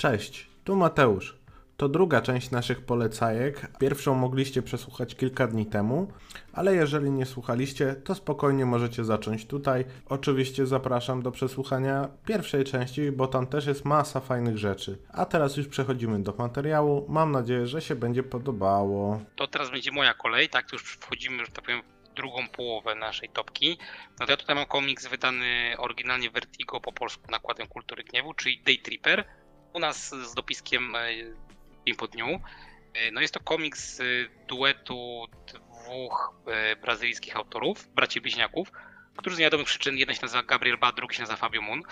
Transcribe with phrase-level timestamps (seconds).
[0.00, 1.36] Cześć, tu Mateusz.
[1.76, 3.78] To druga część naszych polecajek.
[3.78, 6.12] Pierwszą mogliście przesłuchać kilka dni temu,
[6.52, 9.84] ale jeżeli nie słuchaliście, to spokojnie możecie zacząć tutaj.
[10.06, 14.98] Oczywiście zapraszam do przesłuchania pierwszej części, bo tam też jest masa fajnych rzeczy.
[15.12, 17.06] A teraz już przechodzimy do materiału.
[17.08, 19.20] Mam nadzieję, że się będzie podobało.
[19.36, 20.70] To teraz będzie moja kolej, tak?
[20.70, 21.82] To już wchodzimy, że tak powiem,
[22.16, 23.78] drugą połowę naszej topki.
[24.20, 28.62] No to ja tutaj mam komiks wydany oryginalnie Vertigo po polsku nakładem Kultury Gniewu, czyli
[28.66, 29.24] Day Tripper.
[29.72, 31.08] U nas z dopiskiem e,
[31.86, 32.40] dzień po dniu.
[32.94, 34.04] E, No jest to komiks e,
[34.48, 38.72] duetu dwóch e, brazylijskich autorów, braci bliźniaków,
[39.16, 41.82] którzy z niewiadomych przyczyn, jeden się nazywa Gabriel Ba, drugi się nazywa Fabio Moon,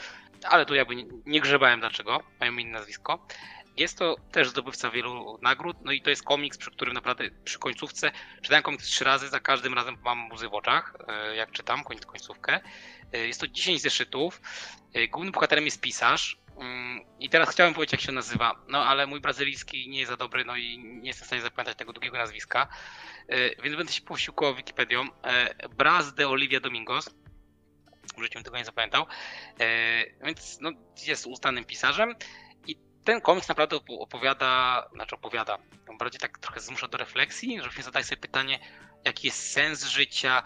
[0.44, 0.94] ale tu jakby
[1.26, 3.26] nie, grzebałem dlaczego, mają inne nazwisko.
[3.76, 7.58] Jest to też zdobywca wielu nagród, no i to jest komiks, przy którym naprawdę przy
[7.58, 8.10] końcówce
[8.42, 12.06] czytałem komiks trzy razy, za każdym razem mam łzy w oczach, e, jak czytam koń-
[12.06, 12.60] końcówkę.
[13.12, 14.40] E, Jest to 10 zeszytów.
[14.94, 16.38] E, Głównym bohaterem jest pisarz.
[16.60, 20.16] Mm, I teraz chciałem powiedzieć, jak się nazywa, no ale mój brazylijski nie jest za
[20.16, 22.68] dobry, no i nie jestem w stanie zapamiętać tego drugiego nazwiska,
[23.28, 25.06] E, więc będę się posiłkował Wikipedią.
[25.24, 27.10] E, Braz de Olivia Domingos.
[28.18, 29.06] W życiu tego nie zapamiętał.
[29.60, 30.70] E, Więc no,
[31.06, 32.14] jest uznanym pisarzem
[32.66, 35.58] i ten komiks naprawdę opo- opowiada, znaczy opowiada,
[35.98, 38.58] bardziej tak trochę zmusza do refleksji, żebyśmy zadali sobie pytanie,
[39.04, 40.42] jaki jest sens życia,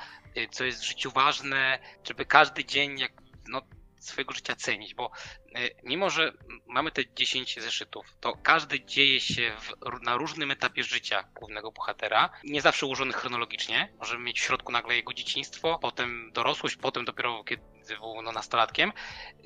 [0.50, 3.12] co jest w życiu ważne, żeby każdy dzień jak,
[3.48, 3.62] no,
[4.04, 5.10] swojego życia cenić, bo
[5.58, 6.32] y, mimo, że
[6.66, 12.30] mamy te 10 zeszytów, to każdy dzieje się w, na różnym etapie życia głównego bohatera,
[12.44, 17.44] nie zawsze ułożony chronologicznie, możemy mieć w środku nagle jego dzieciństwo, potem dorosłość, potem dopiero
[17.44, 17.62] kiedy
[17.96, 18.92] był no, nastolatkiem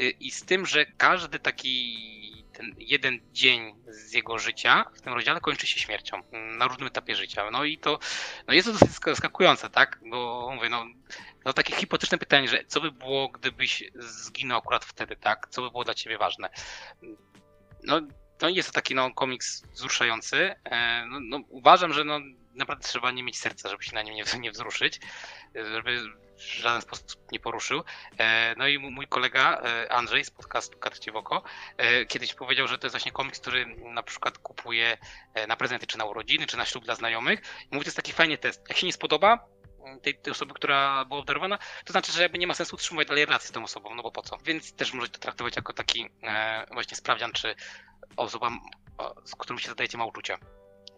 [0.00, 2.16] y, i z tym, że każdy taki
[2.56, 7.16] ten jeden dzień z jego życia w tym rozdziale kończy się śmiercią na różnym etapie
[7.16, 7.50] życia.
[7.50, 7.98] No i to
[8.46, 10.00] no jest to dosyć zaskakujące, tak?
[10.10, 10.86] Bo mówię, no,
[11.44, 15.46] no takie hipotetyczne pytanie, że co by było, gdybyś zginął akurat wtedy, tak?
[15.50, 16.50] Co by było dla ciebie ważne?
[17.84, 18.00] No,
[18.42, 20.54] no jest to taki no, komiks wzruszający.
[20.64, 22.20] E, no, no, uważam, że no,
[22.54, 25.00] naprawdę trzeba nie mieć serca, żeby się na nim nie, nie wzruszyć,
[25.54, 26.00] żeby
[26.36, 27.82] w żaden sposób nie poruszył.
[28.18, 31.42] E, No i mój kolega e, Andrzej z podcastu Karcie w oko
[31.76, 34.98] e, kiedyś powiedział, że to jest właśnie komiks, który na przykład kupuje
[35.48, 37.40] na prezenty, czy na urodziny, czy na ślub dla znajomych.
[37.40, 38.62] I mówi, to jest taki fajny test.
[38.68, 39.48] Jak się nie spodoba
[39.86, 43.08] mm, tej, tej osoby, która była obdarowana, to znaczy, że jakby nie ma sensu utrzymywać
[43.08, 44.38] dalej relacji z tą osobą, no bo po co?
[44.44, 46.10] Więc też możecie to traktować jako taki
[46.72, 47.54] właśnie sprawdzian, czy
[48.16, 48.50] osoba,
[49.24, 50.38] z którą się zadajecie ma uczucia.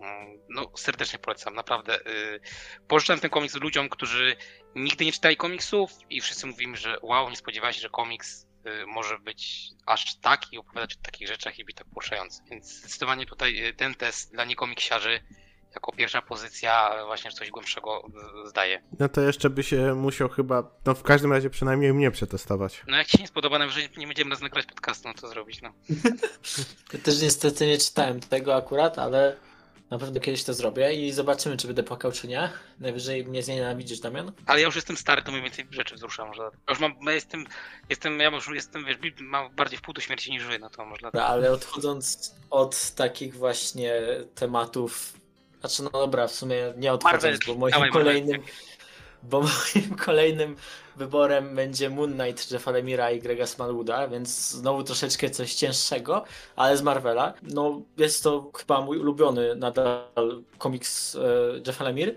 [0.00, 2.00] Mm, No, serdecznie polecam, naprawdę.
[2.06, 2.41] y,
[2.88, 4.36] Pożyczam ten komiks ludziom, którzy
[4.75, 8.47] nigdy nie czytali komiksów i wszyscy mówimy, że wow, nie spodziewałeś się, że komiks
[8.82, 12.42] y, może być aż taki, opowiadać o takich rzeczach i być tak poruszający.
[12.50, 15.20] Więc zdecydowanie tutaj y, ten test dla niekomiksiarzy
[15.75, 18.03] jako pierwsza pozycja właśnie coś głębszego
[18.44, 18.82] zdaje.
[18.98, 22.82] No to jeszcze by się musiał chyba, no w każdym razie przynajmniej mnie przetestować.
[22.87, 25.72] No jak ci nie spodoba, najwyżej nie będziemy nas nagrać podcastu, no to zrobić, no.
[26.92, 29.37] Ja też niestety nie czytałem tego akurat, ale
[29.91, 32.50] na pewno kiedyś to zrobię i zobaczymy, czy będę płakał, czy nie.
[32.81, 34.32] Najwyżej mnie znienawidzisz, Damian.
[34.47, 37.12] Ale ja już jestem stary, to mniej więcej rzeczy wzruszam, że ja już mam, ja
[37.12, 37.47] jestem,
[37.88, 40.84] jestem, ja już jestem, wiesz, mam bardziej w pół do śmierci niż wy, no to
[40.84, 43.94] można Dobra, ale odchodząc od takich właśnie
[44.34, 45.12] tematów,
[45.60, 48.55] znaczy no dobra, w sumie nie odchodząc, Marvel, bo moim kolejnym, Marvel.
[49.22, 50.56] bo moim kolejnym
[50.98, 56.25] wyborem będzie Moon Knight Jeffa Lemira i Grega Smallwooda, więc znowu troszeczkę coś cięższego,
[56.56, 57.34] ale z Marvela.
[57.42, 60.04] No jest to chyba mój ulubiony nadal
[60.58, 61.20] komiks e,
[61.66, 62.14] Jeffa Lemire.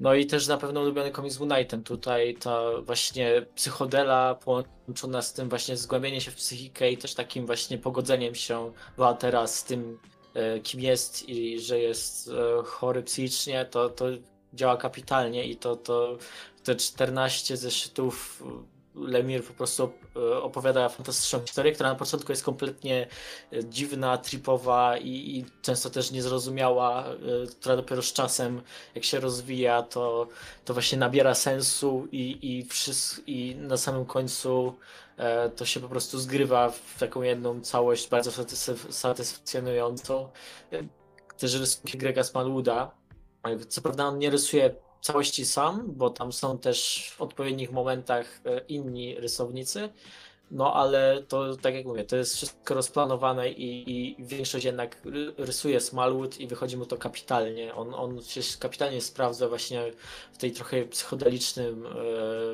[0.00, 1.82] No i też na pewno ulubiony komiks z Moon Knightem.
[1.82, 7.46] Tutaj ta właśnie psychodela połączona z tym właśnie zgłębieniem się w psychikę i też takim
[7.46, 9.98] właśnie pogodzeniem się bohatera z tym,
[10.34, 14.04] e, kim jest i że jest e, chory psychicznie, to, to
[14.54, 16.18] działa kapitalnie i to, to
[16.68, 18.42] te 14 zeszytów
[18.94, 23.06] Lemir po prostu e, opowiada fantastyczną historię, która na początku jest kompletnie
[23.52, 27.04] e, dziwna, tripowa i, i często też niezrozumiała,
[27.60, 28.62] która dopiero z czasem,
[28.94, 30.28] jak się rozwija, to,
[30.64, 34.74] to właśnie nabiera sensu i, i, wszys- i na samym końcu
[35.16, 40.28] e, to się po prostu zgrywa w taką jedną całość bardzo satysf- satysfakcjonującą.
[41.38, 42.90] Też rysunki Grega Smallwooda.
[43.44, 48.40] E, Co prawda on nie rysuje całości sam, bo tam są też w odpowiednich momentach
[48.44, 49.88] e, inni rysownicy.
[50.50, 55.34] No ale to, tak jak mówię, to jest wszystko rozplanowane i, i większość jednak ry-
[55.38, 57.74] rysuje Smallwood i wychodzi mu to kapitalnie.
[57.74, 59.92] On, on się kapitalnie sprawdza właśnie
[60.32, 61.90] w tej trochę psychodelicznym e,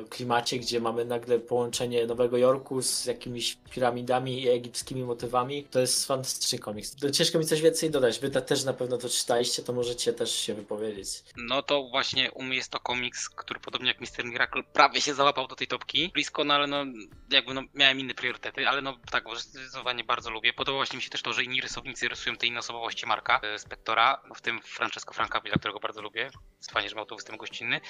[0.09, 5.63] klimacie, gdzie mamy nagle połączenie Nowego Jorku z jakimiś piramidami i egipskimi motywami.
[5.63, 6.95] To jest fantastyczny komiks.
[7.13, 8.19] Ciężko mi coś więcej dodać.
[8.19, 11.07] Wy też na pewno to czytaliście, to możecie też się wypowiedzieć.
[11.37, 14.25] No to właśnie u mnie jest to komiks, który podobnie jak Mr.
[14.25, 16.11] Miracle prawie się załapał do tej topki.
[16.13, 16.85] Blisko, no ale no
[17.31, 20.53] jakby no miałem miałem inne priorytety, ale no tak, zdecydowanie bardzo lubię.
[20.53, 24.21] Podobało mi się też to, że inni rysownicy rysują te inne osobowości Marka, e, Spektora,
[24.35, 26.29] w tym Francesco Francavilla, którego bardzo lubię.
[26.57, 27.81] Jest fajnie, że miał tu występ gościnny.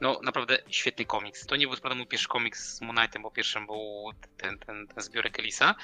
[0.00, 1.46] No naprawdę świetny komiks.
[1.46, 4.86] To nie był prawda mój pierwszy komiks z Moon Knightem, bo pierwszym był ten, ten,
[4.86, 5.74] ten zbiorek Elisa,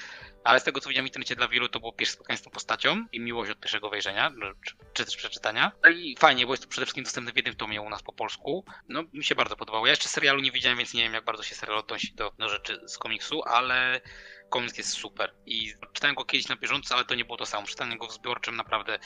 [0.43, 2.51] ale z tego co widziałem w internecie dla wielu to było pierwsze spotkanie z tą
[2.51, 4.31] postacią i miłość od pierwszego wejrzenia,
[4.65, 5.71] czy, czy też przeczytania.
[5.83, 8.13] No i fajnie, bo jest to przede wszystkim dostępne w jednym tomie u nas po
[8.13, 8.65] polsku.
[8.89, 9.85] No mi się bardzo podobało.
[9.85, 12.49] Ja jeszcze serialu nie widziałem, więc nie wiem jak bardzo się serial odnosi do, do
[12.49, 14.01] rzeczy z komiksu, ale
[14.49, 15.33] komiks jest super.
[15.45, 17.67] I czytałem go kiedyś na bieżąco, ale to nie było to samo.
[17.67, 18.99] Czytanie go w zbiorczym naprawdę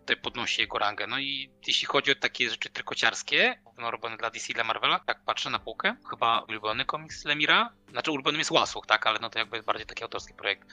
[0.00, 1.06] tutaj podnosi jego rangę.
[1.06, 4.98] No i jeśli chodzi o takie rzeczy trykociarskie, no robione dla DC i dla Marvela,
[4.98, 9.30] tak patrzę na półkę, chyba ulubiony komiks Lemira, znaczy ulubionym jest Łasuch, tak, ale no
[9.30, 10.68] to jakby bardziej taki autorski projekt.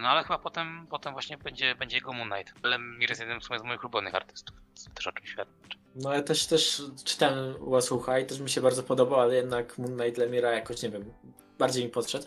[0.00, 2.64] No ale chyba potem, potem właśnie będzie, będzie jego Moon Knight.
[2.64, 5.78] Lemir jest jednym z moich ulubionych artystów, co też o czym świadczy.
[5.94, 9.96] No ja też, też czytałem Łasucha i też mi się bardzo podobał, ale jednak Moon
[9.96, 11.14] Knight Lemira jakoś, nie wiem,
[11.58, 12.26] bardziej mi podszedł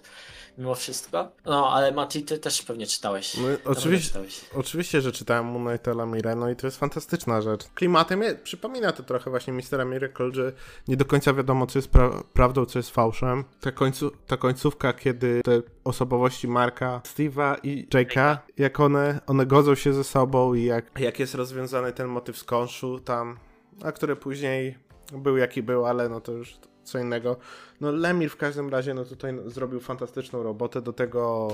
[0.57, 1.31] mimo wszystko.
[1.45, 3.38] No, ale Mati, ty też pewnie czytałeś.
[3.38, 4.42] No, oczywiście, czytałeś.
[4.56, 7.68] oczywiście, że czytałem Moon Knight Lamire, no i to jest fantastyczna rzecz.
[7.75, 10.54] Klimatem je, przypomina to trochę właśnie Mistera Miracle, że
[10.88, 13.44] nie do końca wiadomo, co jest pra prawdą, co jest fałszem.
[13.62, 19.75] Ta, końcu ta końcówka, kiedy te osobowości Marka, Steve'a i Jake'a, jak one, one godzą
[19.75, 23.38] się ze sobą i jak, jak jest rozwiązany ten motyw z konszu tam,
[23.83, 24.78] a który później
[25.12, 26.57] był jaki był, ale no to już
[26.91, 27.38] co innego.
[27.81, 31.49] No Lemir w każdym razie no tutaj zrobił fantastyczną robotę, do tego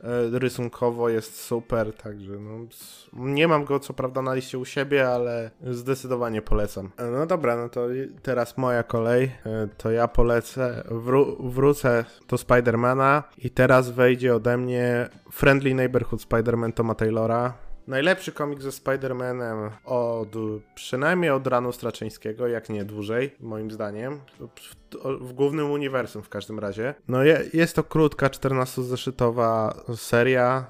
[0.00, 2.66] e, rysunkowo jest super, także no,
[3.12, 6.90] nie mam go co prawda na liście u siebie, ale zdecydowanie polecam.
[6.96, 7.86] E, no dobra, no to
[8.22, 14.56] teraz moja kolej, e, to ja polecę, wró wrócę do Spidermana i teraz wejdzie ode
[14.56, 17.69] mnie Friendly Neighborhood Spider-Man Toma Taylora.
[17.90, 20.36] Najlepszy komik ze Spider-Manem od
[20.74, 24.20] przynajmniej od ranu Straczyńskiego, jak nie dłużej, moim zdaniem.
[24.40, 24.76] W,
[25.20, 26.94] w głównym uniwersum w każdym razie.
[27.08, 30.66] No je, jest to krótka, 14-zeszytowa seria,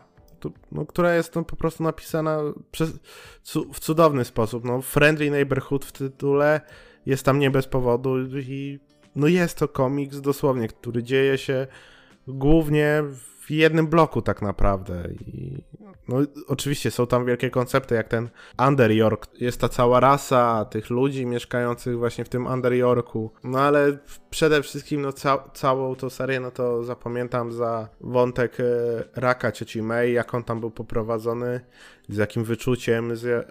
[0.72, 2.38] no, która jest no, po prostu napisana
[2.70, 2.90] przez,
[3.42, 4.64] cu, w cudowny sposób.
[4.64, 6.60] No, friendly Neighborhood w tytule
[7.06, 8.78] jest tam nie bez powodu i
[9.16, 11.66] no jest to komiks dosłownie, który dzieje się
[12.28, 15.62] głównie w jednym bloku tak naprawdę i
[16.10, 16.16] no,
[16.48, 18.28] oczywiście są tam wielkie koncepty, jak ten
[18.68, 19.26] Under York.
[19.40, 23.32] Jest ta cała rasa tych ludzi mieszkających właśnie w tym Under Yorku.
[23.44, 23.98] No ale
[24.30, 28.64] przede wszystkim no, ca całą tą serię no to zapamiętam za wątek e,
[29.14, 31.60] raka cioci May, jak on tam był poprowadzony,
[32.08, 33.46] z jakim wyczuciem, z,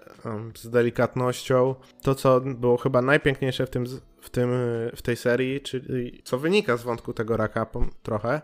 [0.56, 1.75] z delikatnością.
[2.01, 3.86] To, co było chyba najpiękniejsze w tym,
[4.22, 4.51] w tym,
[4.96, 7.66] w tej serii, czyli co wynika z wątku tego raka
[8.04, 8.42] trochę,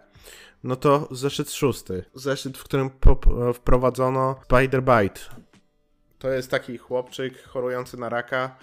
[0.66, 2.06] no to zeszyt szósty.
[2.14, 2.90] Zeszyt, w którym
[3.54, 5.20] wprowadzono Spider-Bite.
[6.20, 8.58] To jest taki chłopczyk chorujący na raka,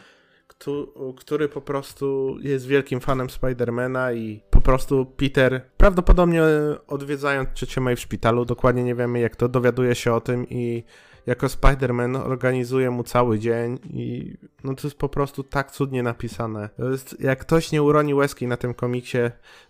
[1.16, 6.42] który po prostu jest wielkim fanem Spidermana i po prostu Peter, prawdopodobnie
[6.86, 10.84] odwiedzając ciocię May w szpitalu, dokładnie nie wiemy jak to, dowiaduje się o tym i
[11.26, 14.34] jako Spider-Man organizuje mu cały dzień i
[14.64, 16.68] no to jest po prostu tak cudnie napisane.
[16.90, 19.18] Jest, jak ktoś nie uroni łezki na tym komiksie,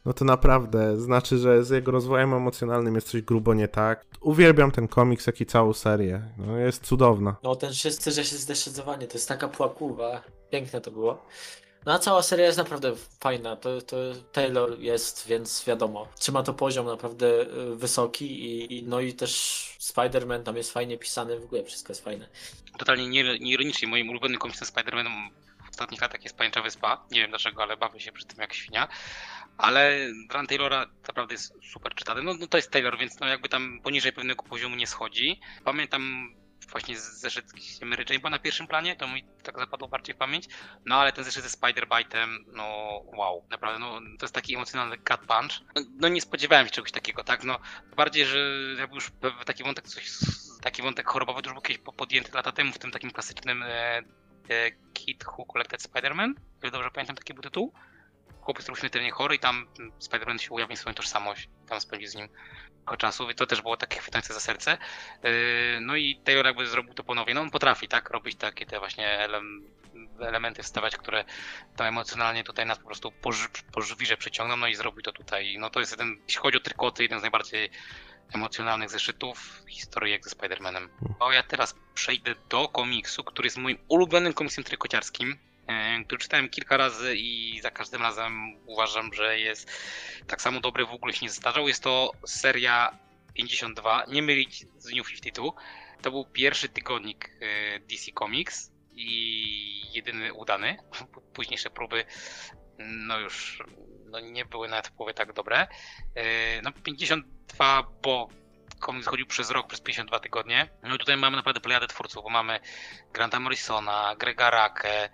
[0.04, 4.06] no to naprawdę znaczy, że z jego rozwojem emocjonalnym jest coś grubo nie tak.
[4.20, 6.22] Uwielbiam ten komiks, jak i całą serię.
[6.38, 7.37] No, jest cudowna.
[7.43, 10.22] No ten wszyscy, że się zdeszycowanie, to jest taka płakuwa.
[10.50, 11.26] Piękne to było.
[11.87, 13.56] No a cała seria jest naprawdę fajna.
[13.56, 13.96] To, to
[14.32, 19.33] Taylor jest, więc wiadomo, trzyma to poziom naprawdę y, wysoki i, i no i też
[19.80, 22.28] Spider-Man tam jest fajnie pisany, w ogóle wszystko jest fajne.
[22.78, 23.09] Totalnie
[23.40, 25.28] nieironicznie, moim ulubionym komiksem Spider-Manem
[25.66, 27.04] w ostatnich latach jest Pajęcza Wyspa.
[27.11, 28.88] Nie wiem dlaczego, ale bawię się przy tym jak świnia.
[29.59, 32.23] Ale Run Taylora naprawdę jest super czytany.
[32.23, 35.40] No, no to jest Taylor, więc no jakby tam poniżej pewnego poziomu nie schodzi.
[35.64, 36.35] Pamiętam
[36.71, 37.47] właśnie zeszyt
[37.83, 40.49] Mary Jane na pierwszym planie, to mi tak zapadło bardziej w pamięć.
[40.87, 42.64] No ale ten zeszyt ze Spider-Bite'em, no
[43.16, 45.52] wow, naprawdę, no to jest taki emocjonalny cut punch.
[45.75, 47.59] No, no, nie spodziewałem się czegoś takiego, tak, no
[47.97, 48.38] bardziej, że
[48.78, 49.11] jakby już
[49.47, 50.07] taki wątek, coś,
[50.62, 54.02] taki wątek chorobowy już był kiedyś podjęty lata temu w tym takim klasycznym e,
[54.92, 56.33] Kid Who Collected Spider-Man,
[56.73, 57.73] dobrze pamiętam taki był tytuł
[58.41, 59.67] chłopiec był śmiertelnie chory i tam
[60.00, 62.29] Spider-Man się ujawnił swoją tożsamość, tam spędził z nim
[62.99, 64.79] czasu i to też było takie chwytające za serce.
[65.23, 65.31] Yy,
[65.81, 67.35] no i Taylor jakby zrobił to ponownie.
[67.35, 69.41] No on potrafi, tak, robić takie te właśnie ele
[70.21, 71.25] elementy wstawiać, które
[71.76, 73.12] tam emocjonalnie tutaj nas po prostu
[73.73, 75.57] po żwirze przyciągną, no i zrobił to tutaj.
[75.59, 77.71] No to jest jeden, jeśli chodzi o trykoty, jeden z najbardziej
[78.35, 80.88] emocjonalnych zeszytów historii jak ze Spider-Manem.
[81.21, 85.38] O, ja teraz przejdę do komiksu, który jest moim ulubionym komiksem trykociarskim
[86.07, 89.71] który czytałem kilka razy i za każdym razem uważam, że jest
[90.26, 91.69] tak samo dobry, w ogóle się nie zestarzał.
[91.69, 92.99] Jest to seria
[93.35, 95.49] 52, nie mylić z New 52.
[96.02, 100.76] To był pierwszy tygodnik e, DC Comics i jedyny udany.
[101.35, 102.04] Późniejsze próby
[102.78, 103.62] no już
[104.07, 105.66] no, nie były nawet w połowie tak dobre.
[106.16, 106.23] Yy,
[106.62, 108.28] no 52, bo
[108.81, 110.69] komiks chodził przez rok, przez 52 tygodnie.
[110.83, 112.61] No i tutaj mamy naprawdę plejadę twórców, bo mamy
[113.12, 115.09] Granta Morrisona, Grega Rakę,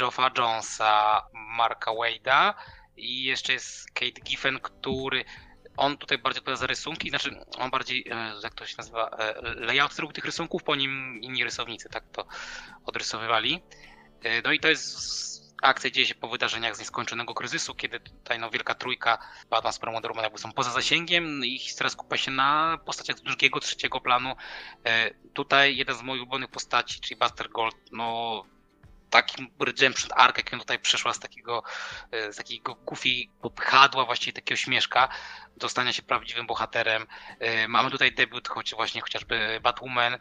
[0.00, 2.54] Joffa Jonesa, Marka Wade'a
[2.96, 5.24] i jeszcze jest Kate Giffen, który
[5.76, 9.42] on tutaj bardziej odpowiada za rysunki, znaczy on bardziej, e, jak to się nazywa, e,
[9.54, 12.26] layout zrobił tych rysunków, po nim inni rysownicy tak to
[12.84, 13.62] odrysowywali.
[14.22, 15.20] E, No i to jest
[15.62, 19.18] akcja dzieje się po wydarzeniach z nieskończonego kryzysu, kiedy tutaj no, wielka trójka
[19.50, 23.60] Batman, Superman, Wonder Woman są poza zasięgiem i historia skupia się na postaciach z drugiego,
[23.60, 24.34] trzeciego planu.
[25.34, 28.44] Tutaj jeden z moich ulubionych postaci, czyli Buster Gold, no
[29.10, 31.62] takim redemption arc, jak on tutaj przeszła z takiego,
[32.10, 33.08] e, z takiego goofy
[33.40, 35.08] popychadła, właściwie takiego śmieszka,
[35.56, 37.06] do stania się prawdziwym bohaterem.
[37.38, 40.14] E, Mamy tutaj debiut, choć właśnie chociażby Batwoman.
[40.14, 40.18] E,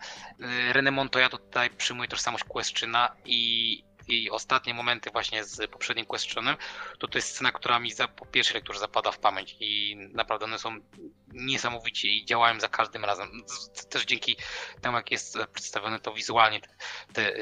[0.73, 6.55] René Montoya tutaj przyjmuje tożsamość Question'a i i ostatnie momenty właśnie z poprzednim Questionem,
[6.99, 10.45] to to jest scena, która mi za, po pierwszej lekturze zapada w pamięć i naprawdę
[10.45, 10.79] one są
[11.27, 13.31] niesamowicie i działają za każdym razem.
[13.89, 14.35] Też dzięki
[14.81, 16.61] temu, jak jest przedstawione to wizualnie,
[17.13, 17.33] te,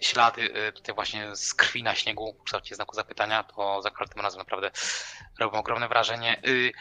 [0.00, 4.22] ślady y, tutaj właśnie z krwi na śniegu w kształcie znaku zapytania, to za każdym
[4.22, 4.70] razem naprawdę
[5.38, 6.40] robią ogromne wrażenie.
[6.46, 6.72] Y,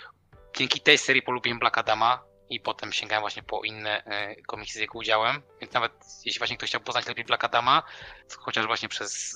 [0.57, 4.03] Dzięki tej serii polubiłem Black Adama i potem sięgałem właśnie po inne
[4.37, 5.91] y, komiksy z jego udziałem, więc nawet
[6.25, 7.83] jeśli właśnie ktoś chciał poznać lepiej Black Adama,
[8.37, 9.35] chociaż właśnie przez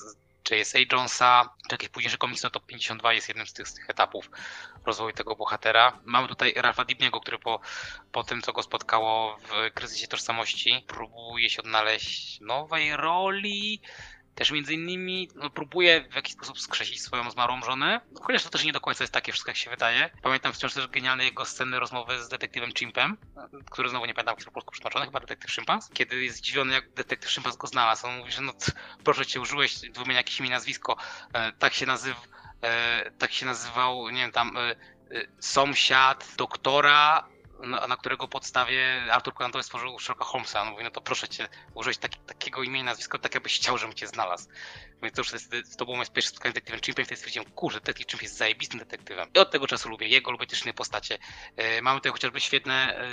[0.50, 0.78] J.S.A.
[0.92, 4.30] Jonesa, czy jakieś późniejsze komiksy, no to 52 jest jednym z tych, z tych etapów
[4.84, 6.00] rozwoju tego bohatera.
[6.04, 7.60] Mamy tutaj Ralfa Dibniego, który po,
[8.12, 13.80] po tym, co go spotkało w kryzysie tożsamości, próbuje się odnaleźć nowej roli,
[14.34, 18.64] też między innymi no, próbuje w jakiś sposób skrzesić swoją zmarłą żonę, chociaż to też
[18.64, 20.10] nie do końca jest takie wszystko, jak się wydaje.
[20.22, 23.16] Pamiętam wciąż też genialne jego sceny rozmowy z detektywem Chimpem,
[23.70, 26.72] który znowu nie pamiętam, jak jest po polsku przetłumaczony, chyba detektyw Szympans, kiedy jest zdziwiony,
[26.72, 28.06] jak detektyw Szympans go znalazł.
[28.06, 28.52] On mówi, że no
[29.04, 30.96] proszę cię, użyłeś, wymienia jakieś imię nazwisko,
[31.32, 32.16] e, tak się nazyw,
[32.62, 34.76] e, tak się nazywał, nie wiem, tam e, e,
[35.38, 37.31] sąsiad doktora,
[37.62, 40.62] na, na którego podstawie Arthur Conan Doyle stworzył Sherlocka Holmesa.
[40.62, 43.78] On mówi, no to proszę cię, użyć taki, takiego imienia i nazwiska, tak jakbyś chciał,
[43.78, 44.48] żebym cię znalazł.
[45.02, 47.78] Więc to już jest, to było moje pierwsze spotkanie z detektywem Chimpem, wtedy stwierdziłem, kurczę,
[47.80, 49.28] detektyw Chimp jest zajebistym detektywem.
[49.34, 51.18] I od tego czasu lubię jego, lubię też inne postacie.
[51.56, 53.08] E, mamy tutaj chociażby świetny e,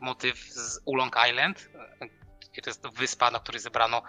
[0.00, 1.68] motyw z Ulong Island,
[2.60, 4.02] to jest wyspa, na której zebrano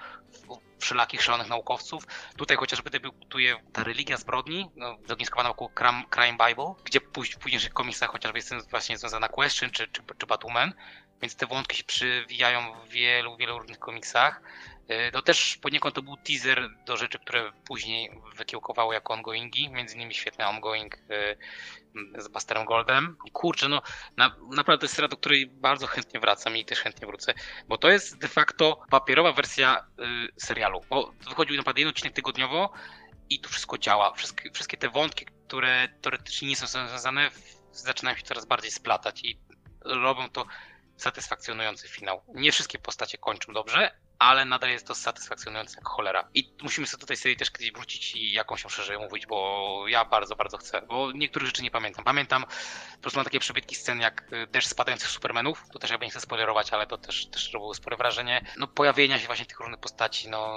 [0.79, 2.03] wszelakich szalonych naukowców.
[2.37, 5.69] Tutaj chociażby debiutuje ta religia zbrodni, no, zogniskowana wokół
[6.09, 10.27] Crime, Bible, gdzie póź- w późniejszych komiksach chociażby jest właśnie związana Question czy, czy, czy
[11.21, 14.41] więc te wątki się przywijają w wielu, wielu różnych komiksach.
[14.89, 19.95] Yy, No też poniekąd to był teaser do rzeczy, które później wykiełkowały jako ongoingi, między
[19.95, 21.37] innymi świetny ongoing yy,
[22.17, 23.17] z Busterem Goldem.
[23.33, 23.81] Kurczę, no
[24.17, 27.33] na, naprawdę to jest seria, do której bardzo chętnie wracam i też chętnie wrócę,
[27.67, 30.03] bo to jest de facto papierowa wersja y,
[30.37, 32.73] serialu, bo wychodził naprawdę jeden odcinek tygodniowo
[33.29, 34.13] i to wszystko działa.
[34.13, 37.29] Wszystkie, wszystkie te wątki, które teoretycznie nie są związane,
[37.71, 39.39] zaczynają się coraz bardziej splatać i
[39.81, 40.45] robią to
[40.97, 42.21] satysfakcjonujący finał.
[42.35, 46.27] Nie wszystkie postacie kończą dobrze, ale nadal jest to satysfakcjonujące jak cholera.
[46.33, 50.35] I musimy sobie tej serii też kiedyś wrócić i jakąś szerzej omówić, bo ja bardzo,
[50.35, 52.05] bardzo chcę, bo niektórych rzeczy nie pamiętam.
[52.05, 52.45] Pamiętam
[52.95, 56.11] po prostu mam takie przebytki scen jak y, deszcz spadających Supermanów, to też jakby nie
[56.11, 58.45] chcę spoilerować, ale to też, też robiło spore wrażenie.
[58.57, 60.53] No pojawienia się właśnie tych różnych postaci, no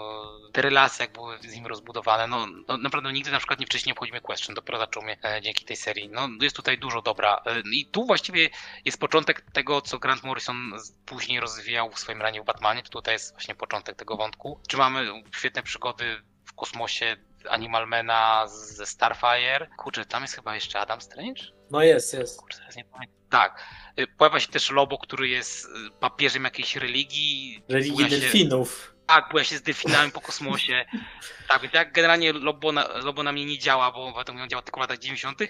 [0.52, 3.86] te relacje jak były z nimi rozbudowane, no, no naprawdę nigdy na przykład nie wcześniej
[3.86, 6.08] nie obchodzi mnie Question, dopiero zaczął mnie e, dzięki tej serii.
[6.08, 8.50] No jest tutaj dużo dobra e, i tu właściwie
[8.84, 10.72] jest początek tego, co Grant Morrison
[11.06, 14.60] później rozwijał w swoim ranie w Batmanie, tutaj jest właśnie początek tego wątku.
[14.68, 17.16] Czy mamy świetne przygody w kosmosie
[17.48, 19.68] Animalmana ze Starfire.
[19.76, 21.42] Kurczę, tam jest chyba jeszcze Adam Strange?
[21.70, 22.40] No jest, jest.
[22.40, 23.16] Kurczę, teraz nie pamiętam.
[23.30, 23.64] Tak.
[24.00, 25.68] Y, Pojawia się też Lobo, który jest y,
[26.00, 27.62] papieżem jakiejś religii.
[27.68, 28.94] Religii się- delfinów.
[29.06, 30.84] Tak, bo ja się z delfinami po kosmosie.
[31.48, 34.80] Tak, więc jak generalnie Lobo na, Lobo na mnie nie działa, bo on działa tylko
[34.80, 35.40] w latach 90.,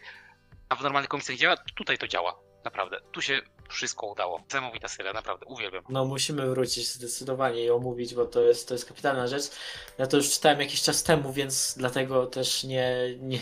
[0.68, 2.38] a w normalnych komiksach nie działa, tutaj to działa.
[2.64, 3.00] Naprawdę.
[3.12, 4.40] Tu się wszystko udało.
[4.44, 5.46] Niesamowita seria, naprawdę.
[5.46, 5.84] Uwielbiam.
[5.88, 9.50] No musimy wrócić zdecydowanie i omówić, bo to jest, to jest kapitalna rzecz.
[9.98, 13.40] Ja to już czytałem jakiś czas temu, więc dlatego też nie, nie,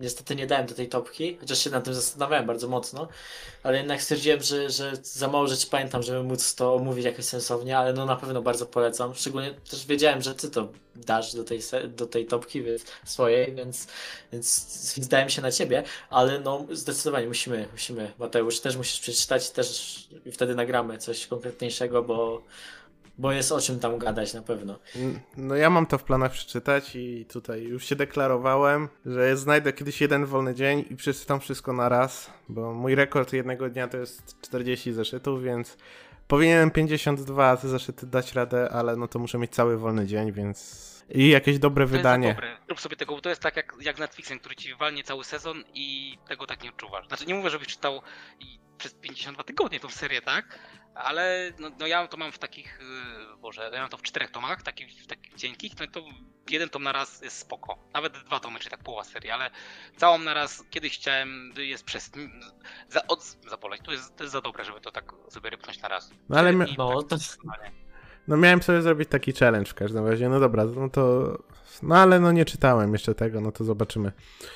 [0.00, 3.08] niestety nie dałem do tej topki, chociaż się nad tym zastanawiałem bardzo mocno,
[3.62, 7.78] ale jednak stwierdziłem, że, że za mało rzeczy pamiętam, żeby móc to omówić jakoś sensownie,
[7.78, 9.14] ale no na pewno bardzo polecam.
[9.14, 13.86] Szczególnie też wiedziałem, że ty to dasz do tej, do tej topki więc, swojej, więc,
[14.32, 14.46] więc
[14.96, 20.32] zdałem się na ciebie, ale no zdecydowanie musimy, musimy, Mateusz, też musisz przeczytać, też i
[20.32, 22.42] wtedy nagramy coś konkretniejszego, bo,
[23.20, 24.78] bo jest o czym tam gadać na pewno.
[25.36, 30.00] No ja mam to w planach przeczytać i tutaj już się deklarowałem, że znajdę kiedyś
[30.00, 34.40] jeden wolny dzień i przeczytam wszystko na raz, bo mój rekord jednego dnia to jest
[34.42, 35.76] 40 zeszytów, więc
[36.28, 40.90] powinienem 52 te zeszyty dać radę, ale no to muszę mieć cały wolny dzień, więc
[41.10, 42.28] I jakieś dobre To wydanie.
[42.34, 42.56] dobre.
[42.68, 45.24] Rób sobie tego, bo to jest tak jak, jak z Netflixem, który ci walnie cały
[45.24, 47.08] sezon i tego tak nie odczuwasz.
[47.08, 48.02] Znaczy nie mówię, żebyś czytał
[48.40, 50.58] i przez 52 tygodnie tą serię, tak?
[50.94, 52.78] Ale no, no ja to mam w takich,
[53.30, 56.00] yy, Boże, ja mam to w czterech tomach, takich, w takich cienkich, no i to
[56.50, 57.78] jeden tom na raz jest spoko.
[57.94, 59.50] Nawet dwa tomy, czyli tak połowa serii, ale
[59.96, 62.10] całą na raz kiedyś chciałem, jest przez...
[62.88, 65.88] Za, od, zapoleć, to jest, to jest za dobre, żeby to tak sobie rypnąć na
[65.88, 66.10] raz.
[66.28, 67.42] No ale my- No, tak, to-.
[68.28, 70.28] No miałem sobie zrobić taki challenge w każdym razie.
[70.28, 71.36] No dobra, no to...
[71.82, 74.12] No ale no nie czytałem jeszcze tego, no to zobaczymy.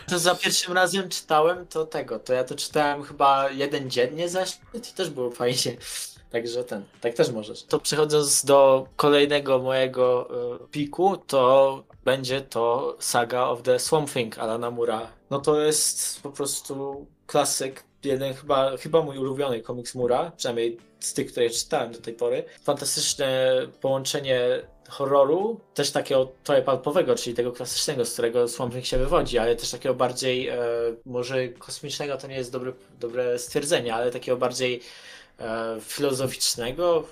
[0.09, 4.65] To za pierwszym razem czytałem to tego, to ja to czytałem chyba jeden dziennie zeszły,
[4.73, 5.77] to też było fajnie.
[6.35, 7.63] Także ten, tak też możesz.
[7.63, 10.29] To przechodząc do kolejnego mojego
[10.65, 15.09] y, piku, to będzie to Saga of the Swamp Thing Alana Mura.
[15.31, 21.15] No to jest po prostu klasyk, jeden chyba, chyba mój ulubiony komiks Mura, przynajmniej z
[21.15, 22.45] tych, które czytałem do tej pory.
[22.63, 24.41] Fantastyczne połączenie
[24.89, 29.57] horroru, też takiego trochę palpowego, czyli tego klasycznego, z którego Swamp Thing się wywodzi, ale
[29.57, 30.59] też takiego bardziej, e,
[31.07, 34.81] może kosmicznego to nie jest dobre, dobre stwierdzenie, ale takiego bardziej
[35.81, 37.05] filozoficznego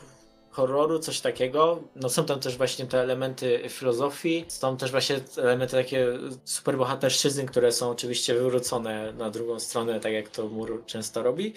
[0.53, 1.83] horroru, coś takiego.
[1.97, 6.07] No są tam też właśnie te elementy filozofii, są też właśnie elementy takie
[6.45, 11.55] superbohaterszczyzny, które są oczywiście wywrócone na drugą stronę, tak jak to Mur często robi.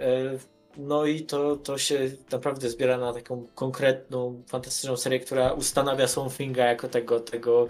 [0.00, 0.38] E,
[0.76, 6.36] no i to, to się naprawdę zbiera na taką konkretną, fantastyczną serię, która ustanawia Swamp
[6.36, 7.68] Thinga jako tego, tego,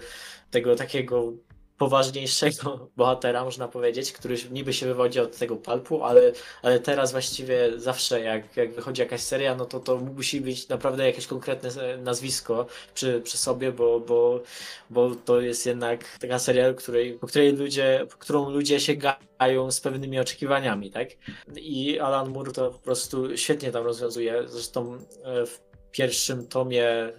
[0.51, 1.33] tego takiego
[1.77, 6.31] poważniejszego bohatera, można powiedzieć, który niby się wywodzi od tego palpu, ale,
[6.61, 11.05] ale teraz właściwie zawsze jak, jak wychodzi jakaś seria, no to to musi być naprawdę
[11.05, 14.41] jakieś konkretne nazwisko przy, przy sobie, bo, bo,
[14.89, 19.81] bo to jest jednak taka seria, której, po której ludzie, po którą ludzie sięgają z
[19.81, 21.09] pewnymi oczekiwaniami, tak?
[21.55, 24.43] I Alan Moore to po prostu świetnie tam rozwiązuje.
[24.47, 27.13] Zresztą e, w pierwszym tomie, e,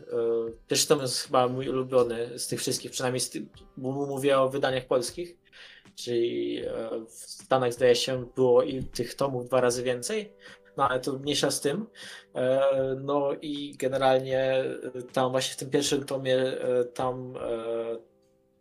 [0.69, 3.43] pierwszy tom jest chyba mój ulubiony z tych wszystkich, przynajmniej z tych,
[3.77, 5.37] bo mówię o wydaniach polskich,
[5.95, 10.33] czyli e, w Stanach zdaje się było i tych tomów dwa razy więcej,
[10.77, 11.87] no ale to mniejsza z tym.
[12.35, 12.61] E,
[13.01, 14.65] No i generalnie
[15.13, 16.37] tam właśnie w tym pierwszym tomie
[16.95, 17.35] tam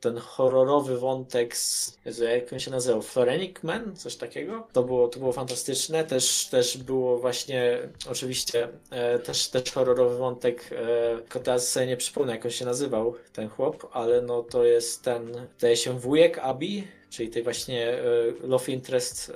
[0.08, 3.02] ten horrorowy wątek z, Jezu, jak on się nazywał?
[3.02, 3.96] Florenic Man?
[3.96, 4.67] Coś takiego?
[4.74, 6.04] To było, to było fantastyczne.
[6.04, 11.98] Też, też było właśnie, oczywiście, e, też, też horrorowy wątek, e, tylko teraz sobie nie
[11.98, 16.39] przypomnę, jak on się nazywał, ten chłop, ale no to jest ten, zdaje się wujek
[16.39, 18.04] Abi, czyli tej właśnie e,
[18.43, 19.34] love interest.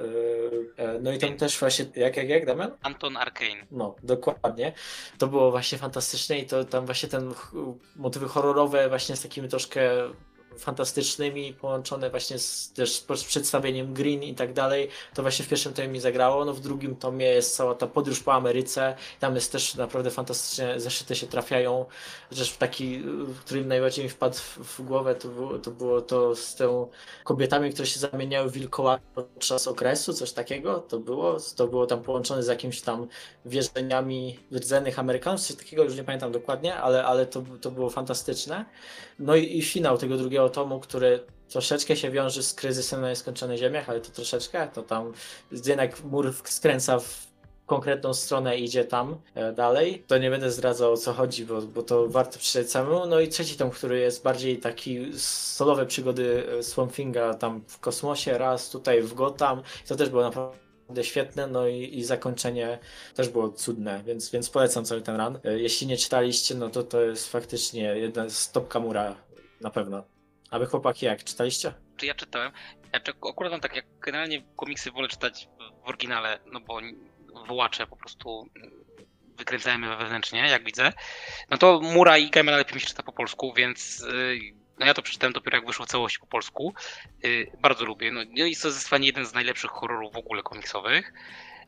[0.78, 2.72] E, e, no i tam też właśnie, jak, jak, jak, Damian?
[2.82, 3.66] Anton Arcane.
[3.72, 4.74] No, dokładnie.
[5.18, 7.34] To było właśnie fantastyczne i to tam właśnie ten
[7.96, 9.92] motywy horrorowe właśnie z takimi troszkę
[10.58, 15.74] fantastycznymi, połączone właśnie z, też z przedstawieniem Green i tak dalej, to właśnie w pierwszym
[15.74, 19.52] tomie mi zagrało, no w drugim tomie jest cała ta podróż po Ameryce, tam jest
[19.52, 21.86] też naprawdę fantastycznie, zeszyty się trafiają,
[22.30, 23.04] chociaż taki,
[23.40, 26.88] który najbardziej mi wpadł w, w głowę, to było, to było to z tą
[27.24, 32.02] kobietami, które się zamieniały w wilkołaki podczas okresu, coś takiego, to było, to było tam
[32.02, 33.08] połączone z jakimś tam
[33.46, 38.66] wierzeniami rdzennych Amerykanów, coś takiego, już nie pamiętam dokładnie, ale, ale to, to było fantastyczne.
[39.20, 43.58] No i, i finał tego drugiego tomu, który troszeczkę się wiąże z kryzysem na nieskończonych
[43.58, 45.14] ziemiach, ale to troszeczkę, to tam
[45.52, 47.32] jednak mur skręca w
[47.66, 50.04] konkretną stronę i idzie tam e, dalej.
[50.08, 53.06] To nie będę zdradzał o co chodzi, bo, bo to warto przeczytać samemu.
[53.06, 57.80] No i trzeci tom, który jest bardziej taki solowe przygody e, Swamp Thinga tam w
[57.80, 59.62] kosmosie, raz tutaj w Gotham.
[59.88, 62.80] To też było naprawdę świetne, no i, i zakończenie
[63.16, 65.40] też było cudne, więc, więc polecam cały ten run.
[65.44, 68.74] E, Jeśli nie czytaliście, no to to jest faktycznie jedna z top
[69.62, 70.04] na pewno.
[70.52, 71.74] A wy chłopaki jak, czytaliście?
[71.98, 72.52] Czy ja czytałem?
[72.94, 75.48] Ja akurat mam tak, jak generalnie komiksy wolę czytać
[75.84, 76.80] w oryginale, no bo
[77.48, 78.48] wołacze po prostu
[79.38, 80.94] wykręcają mnie wewnętrznie, jak widzę.
[81.50, 84.40] No to Mura i Gaiman lepiej mi się czyta po polsku, więc yy,
[84.80, 86.74] no ja to przeczytałem dopiero jak wyszło w całości po polsku.
[87.24, 88.12] Yy, bardzo lubię.
[88.12, 91.14] No, no i to zdecydowanie jeden z najlepszych horrorów w ogóle komiksowych.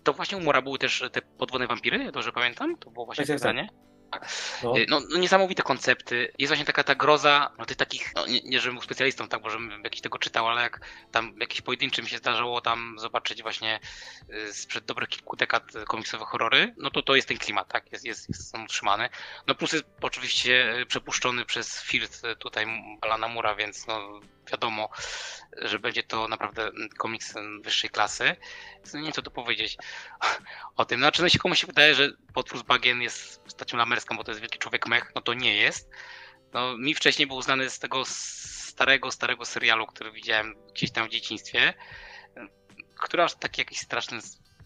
[0.04, 2.78] To właśnie u Mura były też te podwodne wampiry, to że pamiętam?
[2.78, 3.93] To było właśnie Tak, tak, tak.
[4.14, 4.32] Pytanie.
[4.64, 4.78] No.
[4.78, 6.32] Y, No, no niesamowite koncepty.
[6.40, 9.42] Jest właśnie taka ta groza, no tych takich, no nie, nie żebym był specjalistą, tak,
[9.42, 10.80] bo żebym jakiś tego czytał, ale jak
[11.12, 13.80] tam jakiś pojedynczy mi się zdarzało tam zobaczyć właśnie
[14.30, 18.06] y, sprzed dobrych kilku dekad komiksowe horrory, no to to jest ten klimat, tak, jest,
[18.06, 19.10] jest, jest on utrzymany.
[19.48, 22.66] No plus jest oczywiście y, przepuszczony przez Field y, tutaj
[23.02, 24.20] Alana Mura, więc no
[24.52, 24.90] wiadomo,
[25.62, 28.36] że będzie to naprawdę komiks wyższej klasy.
[28.94, 29.78] Nie wiem co tu powiedzieć
[30.76, 31.00] o tym.
[31.00, 34.32] Znaczy, no jeśli komuś się wydaje, że potwór z bagien jest postacią lamerską, bo to
[34.32, 35.90] jest wielki człowiek mech, no to nie jest.
[36.54, 41.12] No, mi wcześniej był znany z tego starego, starego serialu, który widziałem gdzieś tam w
[41.12, 41.74] dzieciństwie,
[42.96, 44.20] który aż taki jakiś straszny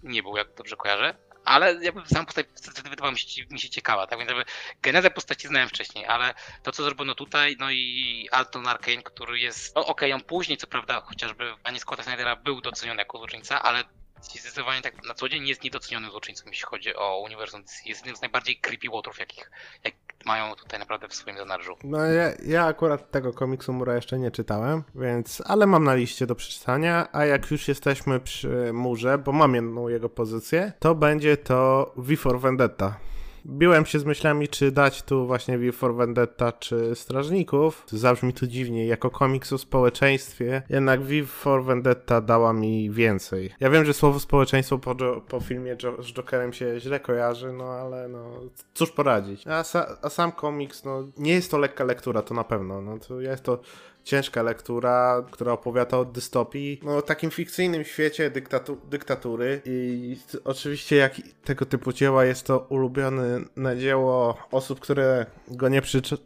[0.04, 2.47] nie był, jak dobrze kojarzę, ale jakby sam postać
[2.83, 4.45] wydawała mi się, mi się ciekawa, tak więc jakby
[4.81, 6.33] genezę postaci znałem wcześniej, ale
[6.63, 10.67] to co zrobiono tutaj, no i Alton Arkane, który jest, no okej, on później co
[10.67, 13.83] prawda chociażby w Ani Scotta Snydera był doceniony jako złoczyńca, ale
[14.21, 17.62] zdecydowanie tak na co dzień jest niedoceniony złoczyńcą, jeśli chodzi o uniwersum.
[17.62, 19.51] Jest jednym z najbardziej creepy łotrów, jakich
[19.83, 19.93] jak
[20.28, 21.76] mają tutaj naprawdę w swoim zanadrzu.
[21.84, 26.28] No ja, ja akurat tego komiksu Mura jeszcze nie czytałem, więc, ale mam na liście
[26.28, 31.38] do przeczytania, a jak już jesteśmy przy Murze, bo mam jedną jego pozycję, to będzie
[31.38, 32.98] to V for Vendetta.
[33.47, 37.83] Biłem się z myślami, czy dać tu właśnie V for Vendetta, czy Strażników.
[37.88, 43.49] Zabrzmi to dziwnie, jako komiks o społeczeństwie, jednak V for Vendetta dała mi więcej.
[43.60, 47.65] Ja wiem, że słowo społeczeństwo po, po filmie jo z Jokerem się źle kojarzy, no
[47.65, 48.31] ale no,
[48.73, 49.47] cóż poradzić.
[49.47, 52.81] A, sa a sam komiks, no, nie jest to lekka lektura, to na pewno.
[52.81, 53.60] No, to jest to
[54.08, 61.13] ciężka lektura, która opowiada o dystopii, no takim fikcyjnym świecie dyktatu dyktatury i oczywiście jak
[61.43, 66.17] tego typu dzieła jest to ulubione dzieło osób, które go nie przeczy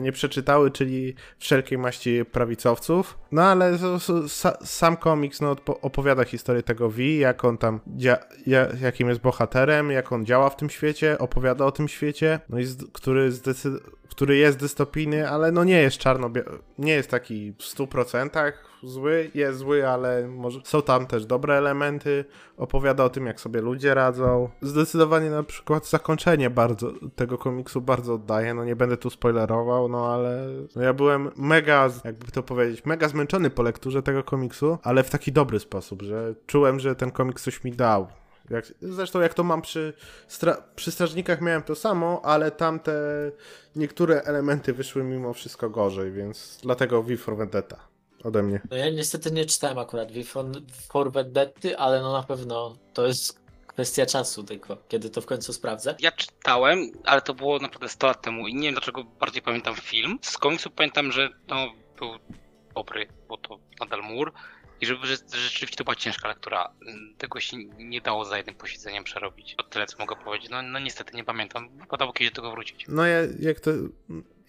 [0.00, 3.18] nie przeczytały, czyli wszelkiej maści prawicowców.
[3.32, 3.78] No ale
[4.64, 7.80] sam komiks no, opowiada historię tego V, jak on tam,
[8.80, 12.64] jakim jest bohaterem, jak on działa w tym świecie, opowiada o tym świecie, no i
[12.92, 16.30] który zdecyduje który jest dystopijny, ale no nie jest czarno
[16.78, 22.24] nie jest taki w 100% zły, jest zły, ale może są tam też dobre elementy,
[22.56, 24.50] opowiada o tym, jak sobie ludzie radzą.
[24.62, 30.14] Zdecydowanie na przykład zakończenie bardzo tego komiksu bardzo oddaje, no nie będę tu spoilerował, no
[30.14, 35.04] ale no ja byłem mega, jakby to powiedzieć, mega zmęczony po lekturze tego komiksu, ale
[35.04, 38.06] w taki dobry sposób, że czułem, że ten komiks coś mi dał
[38.50, 39.92] jak, zresztą jak to mam przy,
[40.28, 42.92] stra przy strażnikach miałem to samo, ale tamte
[43.76, 47.88] niektóre elementy wyszły mimo wszystko gorzej, więc dlatego V for Vendetta
[48.24, 48.60] ode mnie.
[48.70, 50.20] No ja niestety nie czytałem akurat V
[50.88, 55.52] for Vendetta, ale no na pewno to jest kwestia czasu tylko, kiedy to w końcu
[55.52, 55.94] sprawdzę.
[56.00, 59.74] Ja czytałem, ale to było naprawdę 100 lat temu i nie wiem dlaczego bardziej pamiętam
[59.74, 60.18] film.
[60.22, 61.66] Z komiksu pamiętam, że no,
[61.98, 62.08] był
[62.74, 64.32] dobry, bo to nadal mur
[64.80, 66.70] i żeby że, rzeczywiście to była ciężka lektura.
[67.18, 69.54] Tego się nie dało za jednym posiedzeniem przerobić.
[69.58, 70.50] O tyle, co mogę powiedzieć.
[70.50, 71.68] No, no niestety nie pamiętam.
[71.78, 72.84] Wypadało kiedyś do tego wrócić.
[72.88, 73.70] No ja, jak to...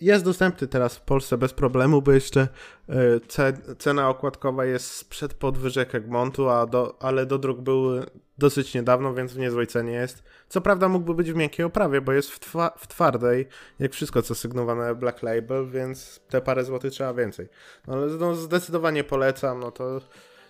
[0.02, 2.48] Jest dostępny teraz w Polsce bez problemu, bo jeszcze
[2.90, 8.06] e, cena okładkowa jest sprzed podwyżek Egmontu, a do, ale dodruk był
[8.38, 10.24] dosyć niedawno, więc w niezłej cenie jest.
[10.50, 13.48] Co prawda mógłby być w miękkiej oprawie, bo jest w, twa w twardej,
[13.80, 17.50] jak wszystko co sygnowane Black Label, więc te parę złotych trzeba więcej.
[17.88, 20.02] No, ale no, zdecydowanie polecam, no to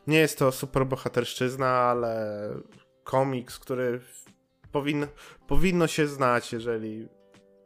[0.08, 2.40] nie jest to super bohaterszczyzna, ale
[3.04, 4.02] komiks, który
[4.72, 5.08] powinno,
[5.48, 7.08] powinno się znać, jeżeli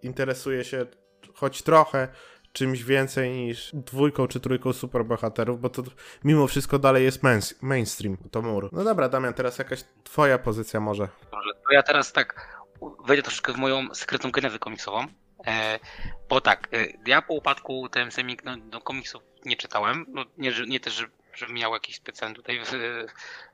[0.02, 0.86] interesuje się
[1.34, 2.08] choć trochę
[2.54, 5.84] czymś więcej niż dwójką czy trójką superbohaterów, bo to
[6.24, 7.24] mimo wszystko dalej jest
[7.62, 8.70] mainstream, to mur.
[8.72, 11.08] No dobra, Damian, teraz jakaś twoja pozycja może.
[11.68, 12.58] To ja teraz tak
[13.08, 15.06] wejdę troszeczkę w moją sekretną genezę komiksową.
[15.48, 15.80] E,
[16.30, 20.06] bo tak, e, ja po upadku TMC no, do komiksów nie czytałem.
[20.08, 22.62] No, nie, nie też, że, że miał jakiś specjalny tutaj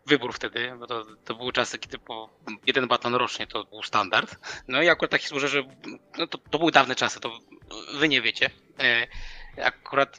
[0.06, 2.30] wybór wtedy, bo to, to były czasy, kiedy po
[2.65, 4.36] jeden baton rocznie to był standard.
[4.68, 5.63] No i akurat tak się że
[6.18, 7.39] no, to, to były dawne czasy, to
[7.94, 8.50] wy nie wiecie.
[8.80, 9.08] E,
[9.63, 10.18] akurat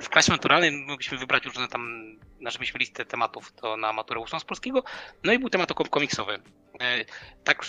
[0.00, 2.02] w klasie maturalnej mogliśmy wybrać różne tam,
[2.40, 4.84] znaczy mieliśmy listę tematów to na maturę ósmą z polskiego,
[5.24, 6.42] no i był temat komiksowy.
[6.80, 7.04] E,
[7.44, 7.66] tak,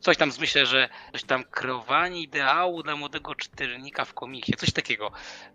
[0.00, 5.12] coś tam myślę, że coś tam kreowanie ideału dla młodego czytelnika w komiksie, coś takiego.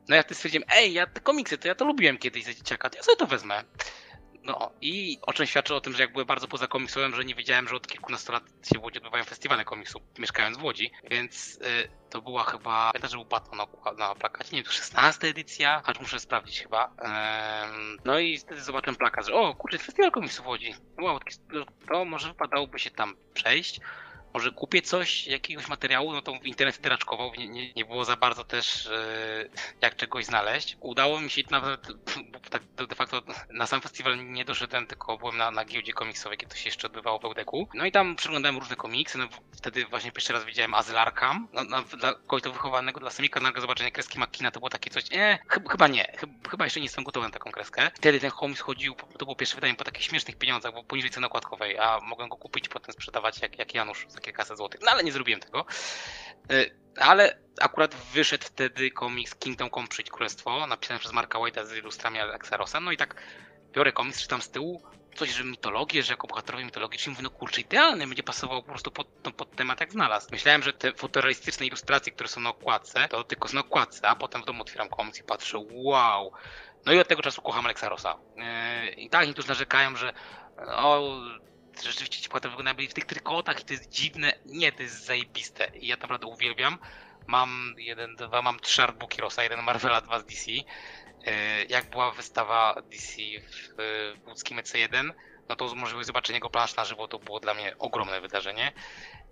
[0.07, 2.89] No ja wtedy stwierdziłem, ej, ja te komiksy, to ja to lubiłem kiedyś za dzieciaka,
[2.89, 3.63] to ja sobie to wezmę.
[4.43, 7.35] No i o czym świadczy o tym, że jak byłem bardzo poza komiksowym, że nie
[7.35, 11.55] wiedziałem, że od kilkunastu lat się w Łodzi odbywają festiwale komiksu, mieszkając w Łodzi, więc
[11.55, 15.81] y, to była chyba, pamiętam, że był Batman na, na plakacie, nie wiem, 16 edycja,
[15.85, 16.85] aż muszę sprawdzić chyba.
[16.85, 20.73] Ym, no i wtedy zobaczyłem plakat, że o, kurczę, festiwal komiksu w Łodzi.
[21.01, 21.19] Wow,
[21.87, 23.79] to może wypadałoby się tam przejść
[24.33, 28.15] może kupię coś, jakiegoś materiału, no to internet wtedy raczkował, nie, nie, nie było za
[28.15, 29.49] bardzo też e,
[29.81, 30.77] jak czegoś znaleźć.
[30.79, 31.87] Udało mi się nawet,
[32.31, 36.37] bo tak de facto na sam festiwal nie doszedłem, tylko byłem na, na giełdzie komiksowej,
[36.37, 37.67] kiedy to się jeszcze odbywało w Eudeku.
[37.73, 41.47] No i tam przeglądałem różne komiksy, no wtedy właśnie pierwszy raz widziałem Azyl Arkham.
[41.53, 44.89] No, no, dla kogoś to wychowanego, dla Semika nagle zobaczenie kreski Makina to było takie
[44.89, 45.39] coś, nie,
[45.69, 46.17] chyba nie,
[46.49, 47.91] chyba jeszcze nie jestem gotowy na taką kreskę.
[47.95, 51.27] Wtedy ten komiks chodził, to było pierwsze wydanie po takich śmiesznych pieniądzach, bo poniżej ceny
[51.27, 54.81] okładkowej, a mogłem go kupić potem sprzedawać jak, jak Janusz za kilkaset złotych.
[54.83, 55.65] No ale nie zrobiłem tego.
[56.51, 56.65] E,
[56.97, 62.19] ale akurat wyszedł wtedy komiks Kingdom Come Przyjdź Królestwo, napisany przez Marka White'a z ilustrami
[62.19, 62.79] Alexa Rossa.
[62.79, 63.15] No i tak
[63.71, 64.83] biorę komiks, czytam z tyłu,
[65.15, 68.91] coś, że mitologię, że jako bohaterowie mitologiczni mówię, no kurczę, idealny, będzie pasował po prostu
[68.91, 70.27] pod, no, pod temat jak znalazł.
[70.31, 74.15] Myślałem, że te fotorealistyczne ilustracje, które są na okładce, to tylko są na okładce, a
[74.15, 76.31] potem w domu otwieram komiks i patrzę, wow.
[76.85, 78.15] No i od tego czasu kocham Alexa Rossa.
[78.35, 80.13] Yy, I tak niektórzy narzekają, że
[80.67, 81.19] o,
[81.83, 84.33] rzeczywiście ci bohaterowie wyglądają byli w tych trykotach i to jest dziwne.
[84.45, 85.71] Nie, to jest zajebiste.
[85.75, 86.77] I ja naprawdę uwielbiam.
[87.27, 90.51] Mam jeden, dwa, mam trzy artbooki Rosa, jeden Marvela, dwa z DC.
[91.25, 93.15] E, Jak była wystawa DC
[93.77, 95.11] w łódzkim EC1,
[95.49, 98.71] no to możliwość zobaczenia jego plansz na żywo to było dla mnie ogromne wydarzenie.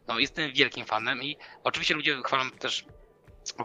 [0.07, 2.85] No jestem wielkim fanem i oczywiście ludzie chwalą też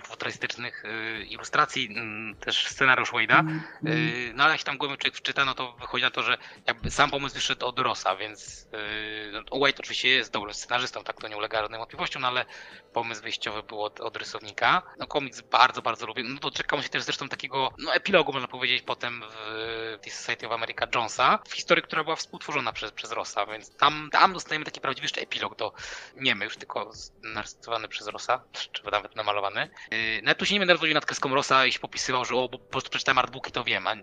[0.03, 5.17] futurystycznych y, ilustracji, mm, też scenariusz Wade'a, y, no ale jak się tam głębiej człowiek
[5.17, 9.33] wczyta, no to wychodzi na to, że jakby sam pomysł wyszedł od Rossa, więc y,
[9.33, 12.45] no, Wade oczywiście jest dobrym scenarzystą, tak to nie ulega żadnym wątpliwościom, no ale
[12.93, 14.83] pomysł wyjściowy był od, od rysownika.
[14.99, 18.49] No komiks bardzo, bardzo lubię, no to czekam się też zresztą takiego, no epilogu można
[18.49, 23.13] powiedzieć potem w The Society of America Jonesa, w historii, która była współtworzona przez, przez
[23.13, 25.73] Rossa, więc tam, tam dostajemy taki prawdziwy jeszcze epilog do,
[26.17, 26.91] nie my już, tylko
[27.23, 29.71] narysowany przez Rossa, czy nawet namalowany.
[29.91, 32.49] Yy, Nawet tu się nie będę rozwodził nad kreską Rossa i się popisywał, że o,
[32.49, 33.95] bo po prostu przeczytałem artbooki, to wiem, a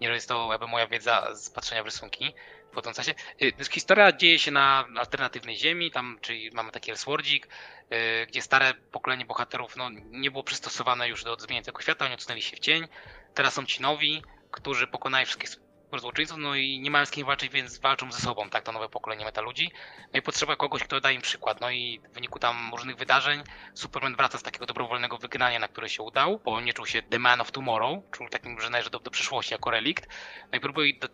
[0.00, 2.34] nie, że jest to jakby moja wiedza z patrzenia w rysunki
[2.72, 3.14] wchodząca się.
[3.40, 7.48] Yy, Historia dzieje się na alternatywnej ziemi, tam, czyli mamy taki Elseworldzik,
[7.90, 12.42] yy, gdzie stare pokolenie bohaterów no, nie było przystosowane już do zmieniającego świata, oni odsunęli
[12.42, 12.88] się w cień.
[13.34, 15.61] Teraz są ci nowi, którzy pokonali wszystkich
[15.98, 18.88] złoczyńców, no i nie mają z kim walczyć, więc walczą ze sobą, tak, to nowe
[18.88, 19.70] pokolenie metaludzi.
[20.12, 21.60] No i potrzeba kogoś, kto da im przykład.
[21.60, 23.42] No i w wyniku tam różnych wydarzeń
[23.74, 27.18] Superman wraca z takiego dobrowolnego wygnania, na które się udał, bo nie czuł się The
[27.18, 30.08] Man of Tomorrow, czuł takim, że należy do, do przyszłości jako relikt,
[30.52, 31.08] no i próbuje do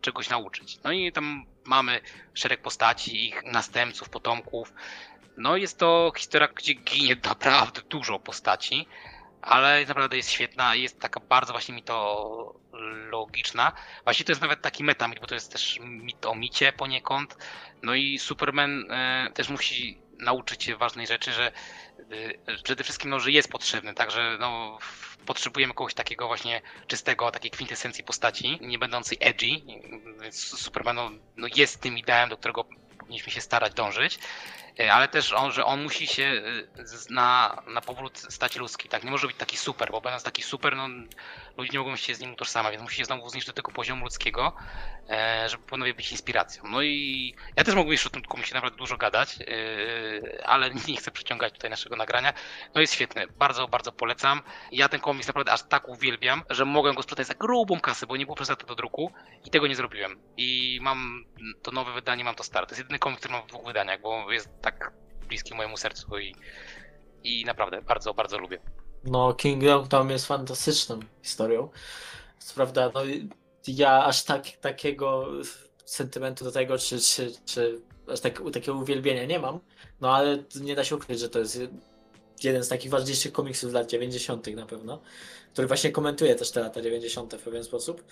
[0.00, 0.78] czegoś nauczyć.
[0.84, 2.00] No i tam mamy
[2.34, 4.72] szereg postaci, ich następców, potomków.
[5.36, 8.86] No jest to historia, gdzie ginie naprawdę dużo postaci,
[9.42, 11.74] ale naprawdę jest świetna, jest taka bardzo właśnie
[12.74, 13.72] mitologiczna.
[14.04, 17.36] Właśnie to jest nawet taki metamit, bo to jest też mit o micie poniekąd.
[17.82, 21.52] No i Superman e, też musi nauczyć się ważnej rzeczy, że
[22.46, 24.78] e, przede wszystkim no, że jest potrzebny, także no,
[25.26, 29.60] potrzebujemy kogoś takiego właśnie czystego, takiej kwintesencji postaci, nie będącej edgy,
[30.22, 32.64] więc Superman no, no, jest tym ideałem, do którego
[32.98, 34.18] powinniśmy się starać dążyć.
[34.80, 39.04] E, ale też on, że on musi się e, na, na powrót stać ludzki, tak?
[39.04, 40.88] Nie może być taki super, bo będąc taki super, no
[41.56, 44.04] ludzie nie mogą się z nim utożsamiać, więc musi się znowu znieść do tego poziomu
[44.04, 44.52] ludzkiego,
[45.10, 46.62] e, żeby ponownie być inspiracją.
[46.68, 49.38] No i ja też mógłbym jeszcze o tym komiksie naprawdę dużo gadać,
[50.44, 52.32] ale nie chcę przyciągać tutaj naszego nagrania.
[52.74, 54.42] No jest świetny, bardzo, bardzo polecam.
[54.72, 58.16] Ja ten komiks naprawdę aż tak uwielbiam, że mogłem go sprzedać za grubą kasę, bo
[58.16, 59.12] nie było prezenta do druku
[59.44, 60.20] i tego nie zrobiłem.
[60.36, 61.24] I mam
[61.62, 62.66] to nowe wydanie, mam to stare.
[62.66, 64.92] To jest jedyny komiks, który mam w dwóch wydaniach, bo jest tak
[65.28, 66.34] bliski mojemu sercu i,
[67.24, 68.58] i naprawdę bardzo, bardzo lubię.
[69.04, 71.68] No, Kingdom Come jest fantastyczną historią.
[72.38, 73.00] Co prawda, no
[73.66, 75.28] ja aż tak, takiego
[75.84, 77.80] sentymentu do tego, czy, czy, czy
[78.12, 79.60] aż tak, takiego uwielbienia nie mam,
[80.00, 81.60] no ale nie da się ukryć, że to jest
[82.42, 84.46] jeden z takich ważniejszych komiksów lat 90.
[84.46, 85.00] na pewno,
[85.52, 87.34] który właśnie komentuje też te lata 90.
[87.34, 88.04] w pewien sposób.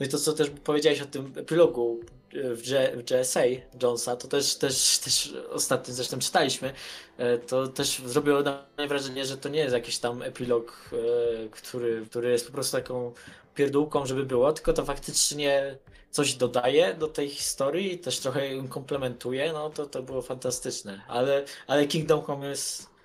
[0.00, 2.00] No i to, co też powiedziałeś o tym epilogu
[2.32, 3.40] w, G, w GSA
[3.82, 6.72] Jonesa, to też, też, też ostatnio zresztą czytaliśmy,
[7.18, 11.48] e, to też zrobiło na mnie wrażenie, że to nie jest jakiś tam epilog, e,
[11.48, 13.12] który, który jest po prostu taką
[13.54, 15.78] pierdółką, żeby było, tylko to faktycznie
[16.10, 21.00] coś dodaje do tej historii też trochę ją komplementuje, no to to było fantastyczne.
[21.08, 22.95] Ale, ale Kingdom Come jest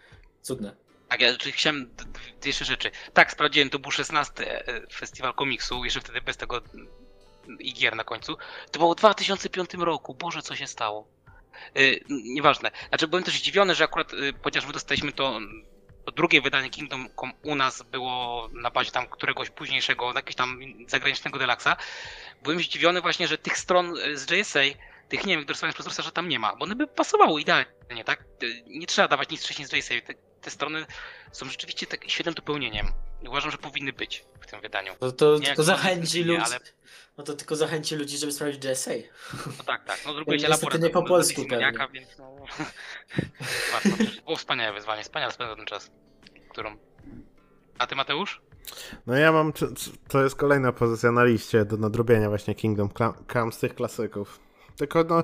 [0.42, 0.76] cudne.
[1.12, 1.90] Tak, ja chciałem
[2.46, 2.92] jeszcze rzeczy.
[3.14, 6.88] Tak, sprawdziłem, to był 16 e, festiwal komiksu, jeszcze wtedy bez tego mm,
[7.60, 8.38] i gier na końcu.
[8.72, 11.08] To było w 2005 roku, Boże, co się stało.
[11.76, 12.72] Yy, nieważne.
[12.90, 15.40] Znaczy, byłem też zdziwiony, że akurat, yy, dostaliśmy to,
[16.06, 20.60] to drugie wydanie Kingdom Come u nas było na bazie tam któregoś późniejszego, jakiegoś tam
[20.88, 21.78] zagranicznego delaksa.
[22.44, 24.60] Byłem zdziwiony właśnie, że tych stron z JSA,
[25.10, 27.42] tych nie wiem, które są przez Rosa, że tam nie ma, bo one by pasowały
[27.42, 28.24] idealnie, tak?
[28.68, 29.94] Nie trzeba dawać nic wcześniej z JSA.
[30.42, 30.86] Te, strony
[31.32, 32.88] są rzeczywiście tak świetnym dopełnieniem.
[33.28, 34.94] Uważam, że powinny być w tym wydaniu.
[35.00, 36.42] To, to Nie, tylko zachęci ludzi.
[36.46, 36.60] ale-
[37.18, 38.92] No to tylko zachęci ludzi, żeby sprawdzić GSA.
[39.58, 40.00] No tak, tak.
[40.06, 41.74] No zrobiłeś elaborat nie po polsku pewnie.
[41.94, 42.36] więc no...
[44.26, 45.92] Było wspaniałe wyzwanie, wspaniale spędzał ten czas.
[46.50, 46.78] Którą...
[47.78, 48.42] A ty Mateusz?
[49.08, 49.54] No ja mam,
[50.08, 52.90] to jest kolejna pozycja na liście do nadrobienia właśnie Kingdom
[53.34, 54.40] Come z tych klasyków.
[54.78, 55.24] Tylko no,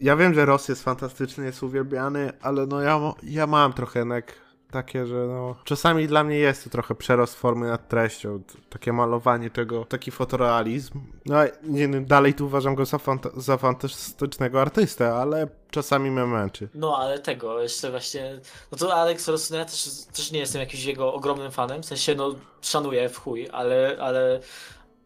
[0.00, 4.34] ja wiem, że Ross jest fantastyczny, jest uwielbiany, ale no ja, ja mam trochę jednak
[4.70, 9.50] takie, że no, czasami dla mnie jest to trochę przerost formy nad treścią, takie malowanie
[9.50, 11.00] tego, taki fotorealizm.
[11.26, 16.26] No nie, no, dalej tu uważam go za, fanta- za fantastycznego artystę, ale czasami mnie
[16.26, 16.68] męczy.
[16.74, 18.40] No ale tego, jeszcze właśnie.
[18.72, 21.82] No to Alex Ross, no ja też, też nie jestem jakimś jego ogromnym fanem.
[21.82, 24.40] W sensie, no szanuję w chuj, ale, ale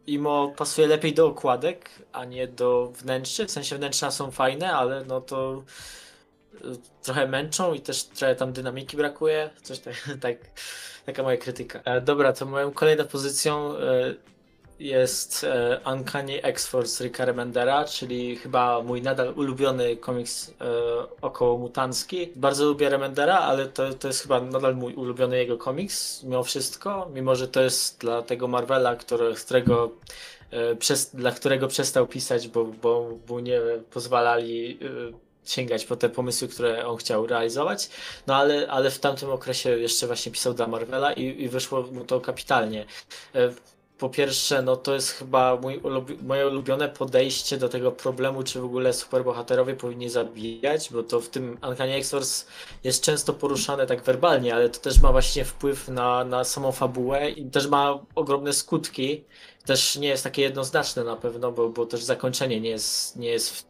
[0.06, 3.48] Imo pasuje lepiej do okładek, a nie do wnętrznych.
[3.48, 5.62] W sensie wnętrza są fajne, ale no to
[6.54, 6.58] y,
[7.02, 9.50] trochę męczą i też trochę tam dynamiki brakuje.
[9.62, 10.36] Coś tak, tak
[11.06, 11.80] taka moja krytyka.
[11.84, 14.14] E, dobra, to moją kolejną pozycją e,
[14.82, 20.64] jest e, Uncanny X-Force Ricka Remendera, czyli chyba mój nadal ulubiony komiks e,
[21.20, 22.28] około mutancki.
[22.36, 27.10] Bardzo lubię Remendera, ale to, to jest chyba nadal mój ulubiony jego komiks, mimo wszystko,
[27.14, 29.90] mimo że to jest dla tego Marvela, który, którego
[30.50, 34.78] e, przez, dla którego przestał pisać, bo, bo mu nie pozwalali
[35.44, 37.90] sięgać po te pomysły, które on chciał realizować.
[38.26, 42.04] No ale, ale w tamtym okresie jeszcze właśnie pisał dla Marvela i, i wyszło mu
[42.04, 42.86] to kapitalnie.
[44.02, 45.80] Po pierwsze, no to jest chyba mój
[46.22, 51.28] moje ulubione podejście do tego problemu, czy w ogóle superbohaterowie powinni zabijać, bo to w
[51.28, 52.44] tym Uncanny X-Force
[52.84, 57.30] jest często poruszane tak werbalnie, ale to też ma właśnie wpływ na, na samą fabułę
[57.30, 59.24] i też ma ogromne skutki.
[59.66, 63.50] Też nie jest takie jednoznaczne na pewno, bo, bo też zakończenie nie jest, nie jest
[63.56, 63.64] w,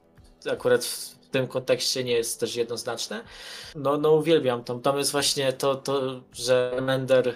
[0.49, 3.25] akurat w tym kontekście nie jest też jednoznaczne.
[3.75, 4.81] No, no uwielbiam tam.
[4.81, 7.35] Tam jest właśnie to, to że Mender e,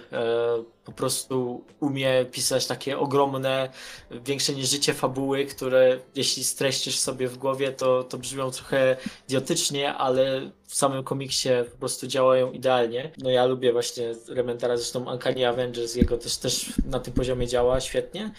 [0.85, 3.69] po prostu umie pisać takie ogromne,
[4.11, 9.93] większe niż życie fabuły, które jeśli streścisz sobie w głowie, to, to brzmią trochę idiotycznie,
[9.93, 13.11] ale w samym komiksie po prostu działają idealnie.
[13.17, 17.79] No ja lubię właśnie Remendera, zresztą Uncanny Avengers, jego też, też na tym poziomie działa
[17.79, 18.33] świetnie.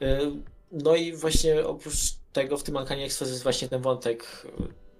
[0.00, 0.18] E,
[0.72, 1.96] No i właśnie oprócz
[2.32, 4.46] tego w tym Uncanny X-Force jest właśnie ten wątek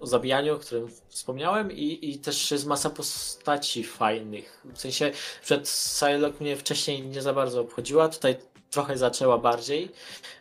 [0.01, 4.63] o zabijaniu, o którym wspomniałem i, i też jest masa postaci fajnych.
[4.75, 8.37] W sensie przed Psylocke mnie wcześniej nie za bardzo obchodziła, tutaj
[8.71, 9.93] trochę zaczęła bardziej.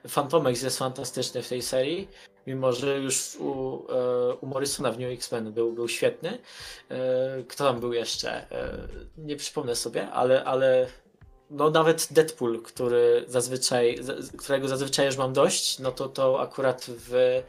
[0.07, 2.07] Fantomex jest fantastyczny w tej serii,
[2.47, 6.39] mimo że już u, e, u Morrisona w New X-Men był, był świetny.
[6.89, 8.51] E, kto tam był jeszcze?
[8.51, 10.87] E, nie przypomnę sobie, ale, ale
[11.49, 13.99] no nawet Deadpool, który zazwyczaj,
[14.37, 17.43] którego zazwyczaj już mam dość, no to to akurat w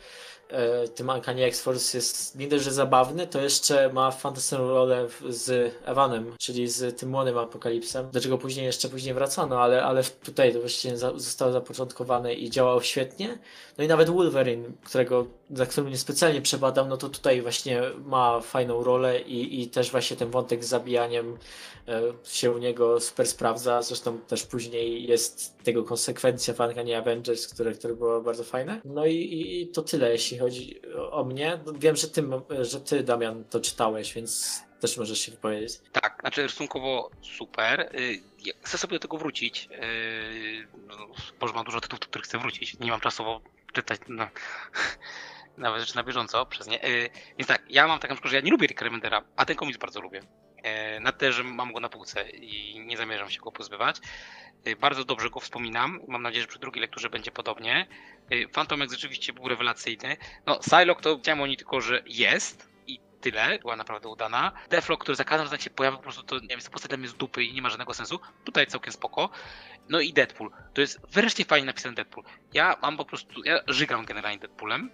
[0.95, 6.35] tym Uncanny X-Force jest nie dość, że zabawny, to jeszcze ma fantastyczną rolę z Evanem,
[6.39, 10.61] czyli z tym młodym apokalipsem, do czego później jeszcze później wracano, ale, ale tutaj to
[10.61, 13.39] właściwie zostało zapoczątkowane i działało świetnie.
[13.79, 18.41] No i nawet Wolverine, którego, za którym nie specjalnie przebadam, no to tutaj właśnie ma
[18.41, 21.39] fajną rolę i, i też właśnie ten wątek z zabijaniem
[21.89, 23.83] e, się u niego super sprawdza.
[23.83, 28.81] Zresztą też później jest tego konsekwencja w Uncanny Avengers, które, które było bardzo fajne.
[28.85, 29.15] No i,
[29.61, 31.61] i to tyle, jeśli chodzi o, mnie.
[31.67, 32.25] No, Wiem, że ty,
[32.61, 35.81] że ty, Damian, to czytałeś, więc też możesz się wypowiedzieć.
[35.93, 37.81] Tak, znaczy rysunkowo super.
[37.81, 38.23] Y,
[38.63, 39.69] Chcę sobie do tego wrócić.
[39.71, 40.95] Yy, no,
[41.41, 42.79] Boże, mam dużo tytułów, do których chcę wrócić.
[42.79, 43.41] Nie mam czasowo
[43.73, 44.31] czytać na,
[45.59, 46.77] nawet rzeczy na bieżąco przez nie.
[46.77, 49.57] Yy, Więc tak, ja mam taką przykład, że ja nie lubię Ricka Remendera, a ten
[49.57, 50.21] komiks bardzo lubię.
[50.65, 53.97] Yy, Na tyle, że mam go na półce i nie zamierzam się go pozbywać.
[54.65, 56.01] Yy, Bardzo dobrze go wspominam.
[56.09, 57.87] Mam nadzieję, że przy drugiej lekturze będzie podobnie.
[58.53, 60.17] Phantom rzeczywiście był rewelacyjny.
[60.47, 63.59] No, Psylocke to chciałem o tylko, że jest i tyle.
[63.59, 64.53] Była naprawdę udana.
[64.71, 66.99] Deflock, który za każdym razem się pojawia, po prostu to, nie wiem, jest postać dla
[66.99, 68.21] mnie z dupy i nie ma żadnego sensu.
[68.45, 69.31] Tutaj całkiem spoko.
[69.89, 70.51] No i Deadpool.
[70.75, 72.25] To jest wreszcie fajnie napisany Deadpool.
[72.53, 74.91] Ja mam po prostu, ja żygam generalnie Deadpoolem, y,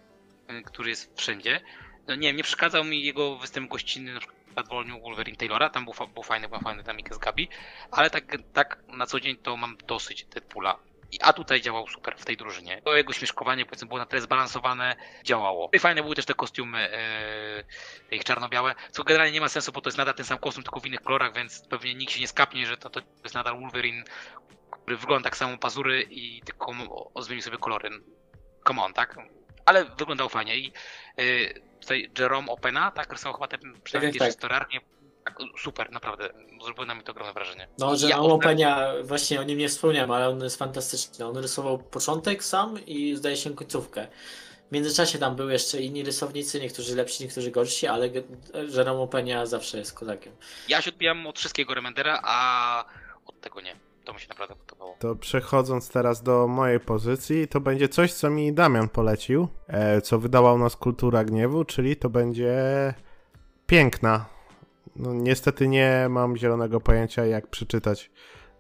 [0.67, 1.61] który jest wszędzie.
[2.07, 5.71] No nie wiem, nie przeszkadzał mi jego występ gościnny na przykład w Wolniu Wolverine Taylora,
[5.71, 7.49] tam był, był fajny, była fajna dynamika z Gabi,
[7.91, 10.79] ale tak, tak na co dzień to mam dosyć Deadpoola.
[11.21, 12.83] A tutaj działał super w tej drużynie.
[12.85, 15.71] To jego śmieszkowanie powiedzmy było na tyle zbalansowane, działało.
[15.73, 16.89] I fajne były też te kostiumy
[18.11, 20.65] te ich czarno-białe, co generalnie nie ma sensu, bo to jest nadal ten sam kostium,
[20.65, 23.61] tylko w innych kolorach, więc pewnie nikt się nie skapnie, że to, to jest nadal
[23.61, 24.05] Wolverine,
[24.71, 26.73] który wygląda tak samo pazury i tylko
[27.21, 27.91] zmienił sobie kolory.
[28.67, 29.17] Come on, tak?
[29.65, 30.73] Ale wyglądał fajnie i
[31.21, 34.33] y, tutaj Jerome Opena, tak, rysował chyba te przynajmniej tak, pierwsze tak.
[34.33, 34.81] storarnie.
[35.25, 36.29] Tak, super, naprawdę.
[36.65, 37.69] Zrobiło na mnie to ogromne wrażenie.
[37.79, 41.27] No, I że ja Openia, właśnie o nim nie wspomniałem, ale on jest fantastyczny.
[41.27, 44.07] On rysował początek sam i zdaje się końcówkę.
[44.69, 48.11] W międzyczasie tam były jeszcze inni rysownicy, niektórzy lepsi, niektórzy gorsi, ale
[48.77, 50.33] Jerome Openia zawsze jest kozakiem.
[50.69, 52.85] Ja się odbijam od wszystkiego Remendera, a
[53.27, 53.77] od tego nie.
[54.05, 54.97] To mi się naprawdę podobało.
[54.99, 60.19] To przechodząc teraz do mojej pozycji, to będzie coś, co mi Damian polecił, e, co
[60.19, 62.55] wydała u nas Kultura Gniewu, czyli to będzie
[63.67, 64.27] Piękna.
[64.97, 68.11] No, niestety nie mam zielonego pojęcia, jak przeczytać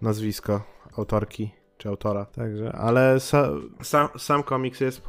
[0.00, 0.60] nazwisko
[0.96, 3.48] autorki czy autora, także, ale sa,
[3.82, 5.02] sam, sam komiks jest,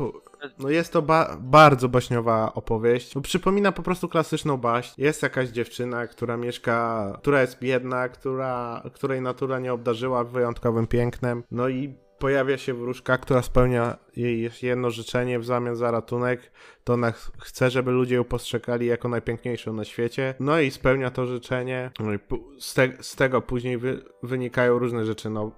[0.60, 3.16] no jest to ba, bardzo baśniowa opowieść.
[3.16, 5.02] No, przypomina po prostu klasyczną baśń.
[5.02, 11.44] Jest jakaś dziewczyna, która mieszka, która jest biedna, która, której natura nie obdarzyła wyjątkowym pięknem.
[11.52, 16.52] No i pojawia się wróżka, która spełnia jej jedno życzenie w zamian za ratunek.
[16.84, 20.34] To ona ch- chce, żeby ludzie ją postrzegali jako najpiękniejszą na świecie.
[20.40, 21.92] No i spełnia to życzenie.
[22.00, 22.20] No i
[22.60, 25.30] z, te, z tego później wy, wynikają różne rzeczy.
[25.30, 25.52] No,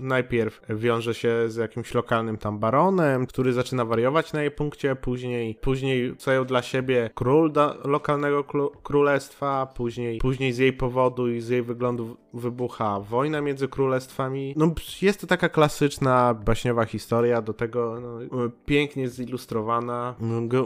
[0.00, 5.54] najpierw wiąże się z jakimś lokalnym tam baronem, który zaczyna wariować na jej punkcie, później,
[5.54, 8.44] później co dla siebie król da, lokalnego
[8.82, 14.54] królestwa, później, później z jej powodu i z jej wyglądu wybucha wojna między królestwami.
[14.56, 20.14] No, jest to taka klasyczna, baśniowa historia, do tego no, pięknie zilustrowana.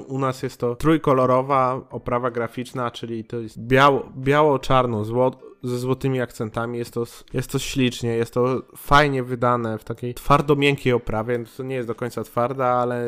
[0.09, 6.21] U nas jest to trójkolorowa oprawa graficzna, czyli to jest biało, biało-czarno, złoto ze złotymi
[6.21, 6.79] akcentami.
[6.79, 11.45] Jest to, jest to ślicznie, jest to fajnie wydane w takiej twardo-miękkiej oprawie.
[11.57, 13.07] To nie jest do końca twarda, ale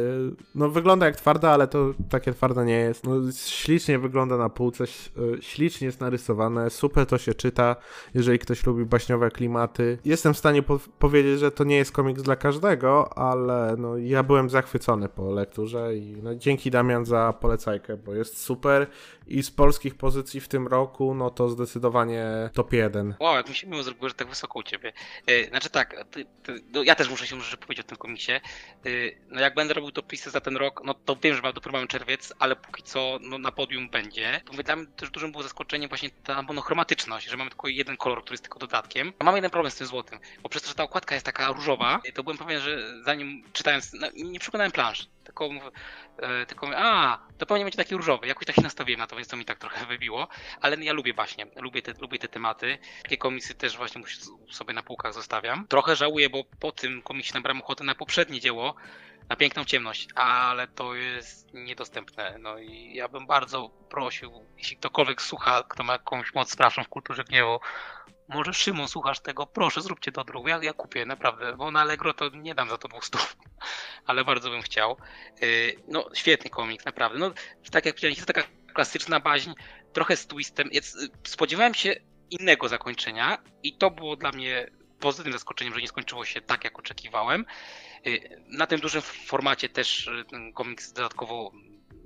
[0.55, 3.05] no wygląda jak twarda, ale to takie twarde nie jest.
[3.05, 3.13] No,
[3.47, 7.77] ślicznie wygląda na półce, e, ślicznie jest narysowane, super to się czyta,
[8.15, 9.99] jeżeli ktoś lubi baśniowe klimaty.
[10.05, 14.23] Jestem w stanie po powiedzieć, że to nie jest komiks dla każdego, ale no ja
[14.23, 18.87] byłem zachwycony po lekturze i no, dzięki Damian za polecajkę, bo jest super
[19.27, 23.15] i z polskich pozycji w tym roku, no to zdecydowanie top 1.
[23.21, 24.93] Wow, jak mi się miło zrobiło, że tak wysoko u ciebie.
[25.27, 28.33] Yy, znaczy tak, ty, ty, no ja też muszę się może powiedzieć o tym komiksie.
[28.85, 31.73] Yy, no jak będę robił topisy za ten rok, no to wiem, że mam dopiero
[31.73, 34.41] mamy czerwiec, ale póki co no, na podium będzie.
[34.65, 38.35] Dla mnie też dużym było zaskoczeniem właśnie ta monochromatyczność, że mamy tylko jeden kolor, który
[38.35, 39.13] jest tylko dodatkiem.
[39.19, 41.53] A mam jeden problem z tym złotym, bo przez to, że ta okładka jest taka
[41.53, 45.49] różowa, to byłem pewien, że zanim czytając, no, nie przekonałem plansz, tylko,
[46.19, 48.27] e, tylko a, to pewnie będzie taki różowy.
[48.27, 50.29] Jakoś tak się nastawiłem na to, więc to mi tak trochę wybiło.
[50.61, 52.79] Ale ja lubię baśnie, lubię te, lubię te tematy.
[53.03, 54.03] Takie komisy też właśnie
[54.51, 55.67] sobie na półkach zostawiam.
[55.69, 58.75] Trochę żałuję, bo po tym komisie nabrałem ochotę na poprzednie dzieło,
[59.29, 62.37] na piękną ciemność, ale to jest niedostępne.
[62.39, 66.89] No i ja bym bardzo prosił, jeśli ktokolwiek słucha, kto ma jakąś moc sprawczą w
[66.89, 67.61] kulturze gniewu,
[68.29, 69.47] może Szymon, słuchasz tego?
[69.47, 70.49] Proszę, zróbcie to drugą.
[70.49, 73.19] Ja, ja kupię, naprawdę, bo na Allegro to nie dam za to 200,
[74.07, 74.97] ale bardzo bym chciał.
[75.41, 77.19] Yy, no, świetny komiks, naprawdę.
[77.19, 77.31] No,
[77.71, 78.43] tak jak powiedziałem, jest taka
[78.75, 79.51] klasyczna baźń,
[79.93, 80.71] trochę z twistem.
[81.25, 81.95] Spodziewałem się
[82.31, 84.71] innego zakończenia i to było dla mnie
[85.01, 87.47] pozytywnym zaskoczeniem, że nie skończyło się tak, jak oczekiwałem.
[88.05, 90.11] Yy, na tym dużym formacie też
[90.55, 91.53] komiks dodatkowo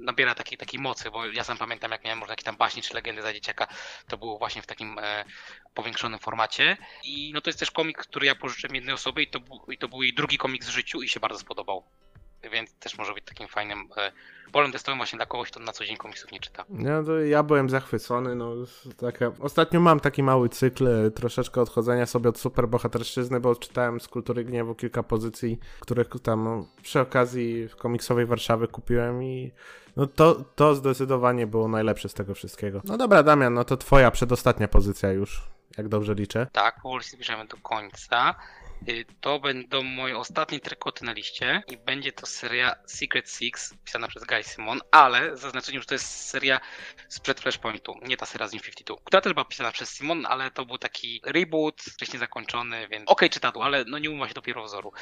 [0.01, 2.95] nabiera takiej, takiej mocy, bo ja sam pamiętam, jak miałem może jakieś tam baśnie czy
[2.95, 3.67] legendy za dzieciaka,
[4.09, 5.25] to było właśnie w takim e,
[5.75, 6.77] powiększonym formacie.
[7.05, 9.39] I no to jest też komik, który ja pożyczyłem jednej osobie i to,
[9.69, 11.85] i to był jej drugi komik z życiu i się bardzo spodobał
[12.49, 14.13] więc też może być takim fajnym e,
[14.53, 16.65] polem testowym właśnie dla kogoś, kto na co dzień komiksów nie czyta.
[16.69, 18.55] No to ja byłem zachwycony, no
[18.97, 19.33] taka...
[19.41, 24.45] Ostatnio mam taki mały cykl e, troszeczkę odchodzenia sobie od superbohaterszczyzny, bo czytałem z Kultury
[24.45, 29.53] Gniewu kilka pozycji, których tam przy okazji komiksowej Warszawy kupiłem i
[30.01, 32.81] no to, to zdecydowanie było najlepsze z tego wszystkiego.
[32.85, 35.43] No dobra Damian, no to twoja przedostatnia pozycja już,
[35.79, 36.47] jak dobrze liczę.
[36.53, 38.35] Tak, powoli zbliżamy do końca.
[38.89, 44.09] Y, to będą moje ostatnie trykoty na liście i będzie to seria Secret Six, pisana
[44.09, 46.61] przez Guy Simon, ale zaznaczeniem, że to jest seria
[47.09, 50.51] sprzed Flashpointu, nie ta seria z New 52, która też była pisana przez Simon, ale
[50.51, 54.35] to był taki reboot, wcześniej zakończony, więc okej okay, czytadło, ale no nie umywa się
[54.35, 54.93] dopiero wzoru.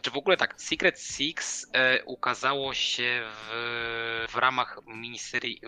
[0.00, 5.60] Znaczy w ogóle tak, Secret Six e, ukazało się w, w ramach miniserii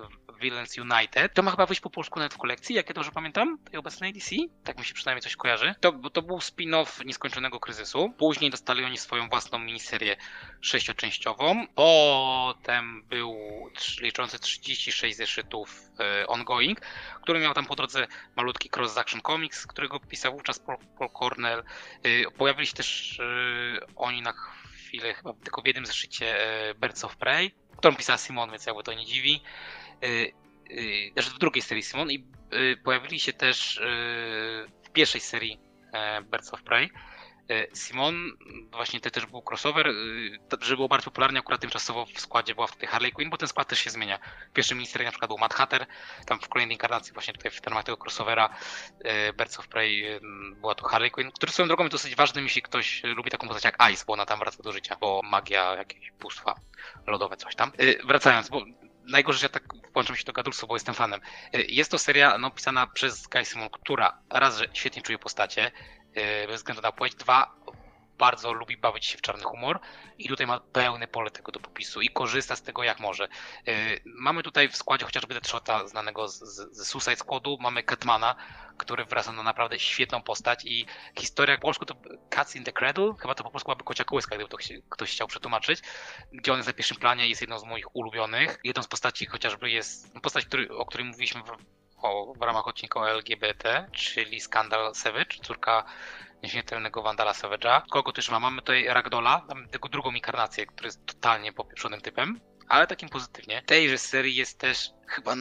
[0.42, 1.34] Villains United.
[1.34, 4.12] To ma chyba wyjść po polsku nawet w kolekcji, jak ja dobrze pamiętam, tej obecnej
[4.12, 4.36] DC.
[4.64, 5.74] Tak mi się przynajmniej coś kojarzy.
[5.80, 8.14] To, to był spin-off nieskończonego kryzysu.
[8.18, 10.16] Później dostali oni swoją własną miniserię
[10.60, 11.66] sześcioczęściową.
[11.74, 13.36] Potem był
[14.00, 16.80] liczący 36 zeszytów e, ongoing,
[17.22, 18.06] który miał tam po drodze
[18.36, 21.64] malutki cross-action comics, którego pisał wówczas Paul, Paul Cornell.
[22.02, 23.24] E, pojawili się też e,
[24.22, 26.36] na chwilę chyba tylko w jednym zeszycie
[26.80, 29.42] Birds of Prey, którą pisała Simon, więc jakby to nie dziwi.
[31.14, 32.26] Też w drugiej serii Simon i
[32.84, 33.80] pojawili się też
[34.84, 35.60] w pierwszej serii
[36.30, 36.90] Birds of Prey.
[37.48, 38.30] E, Simon,
[38.70, 39.92] właśnie to też był crossover, e,
[40.60, 43.68] żeby było bardzo popularny, akurat tymczasowo w składzie była wtedy Harley Quinn, bo ten skład
[43.68, 44.18] też się zmienia.
[44.50, 45.86] W pierwszym ministerie na przykład był Mad Hatter,
[46.26, 48.56] tam w kolejnej inkarnacji właśnie tutaj w ramach tego crossovera
[49.04, 50.20] e, Birds of Prey
[50.60, 53.64] była to Harley Quinn, który swoją drogą jest dosyć ważnym, jeśli ktoś lubi taką postać
[53.64, 56.54] jak Ice, bo ona tam wraca do życia, bo magia, jakieś bóstwa
[57.06, 57.72] lodowe, coś tam.
[58.04, 58.64] Wracając, bo
[59.04, 61.20] najgorzej, że ja tak włączam się do gadulcu, bo jestem fanem.
[61.52, 65.70] Jest to seria no, pisana przez Guy Simon, która raz, że świetnie czuje postacie,
[66.46, 67.14] bez względu na płeć.
[67.14, 67.54] Dwa,
[68.18, 69.80] bardzo lubi bawić się w czarny humor
[70.18, 73.24] i tutaj ma pełne pole tego do popisu i korzysta z tego jak może.
[73.24, 73.30] E,
[74.04, 78.34] mamy tutaj w składzie chociażby Deadshota znanego ze Suicide Squadu, mamy Catmana,
[78.76, 80.86] który wraca na naprawdę świetną postać i
[81.18, 81.94] historia po polsku to
[82.30, 84.56] Cats in the Cradle, chyba to po polsku byłaby kocia kołyska, gdyby to
[84.88, 85.80] ktoś chciał przetłumaczyć,
[86.32, 88.60] gdzie on jest na pierwszym planie jest jedną z moich ulubionych.
[88.64, 93.00] Jedną z postaci chociażby jest postać, który, o której mówiliśmy w o, w ramach odcinka
[93.00, 95.84] LGBT, czyli Skandal Savage, córka
[96.42, 97.82] nieśmiertelnego Wandala Savage'a.
[97.90, 98.40] Kogo też ma?
[98.40, 103.62] Mamy tutaj Ragdola, mamy tego drugą inkarnację, który jest totalnie popieprzonym typem, ale takim pozytywnie.
[103.66, 105.34] Tejże serii jest też chyba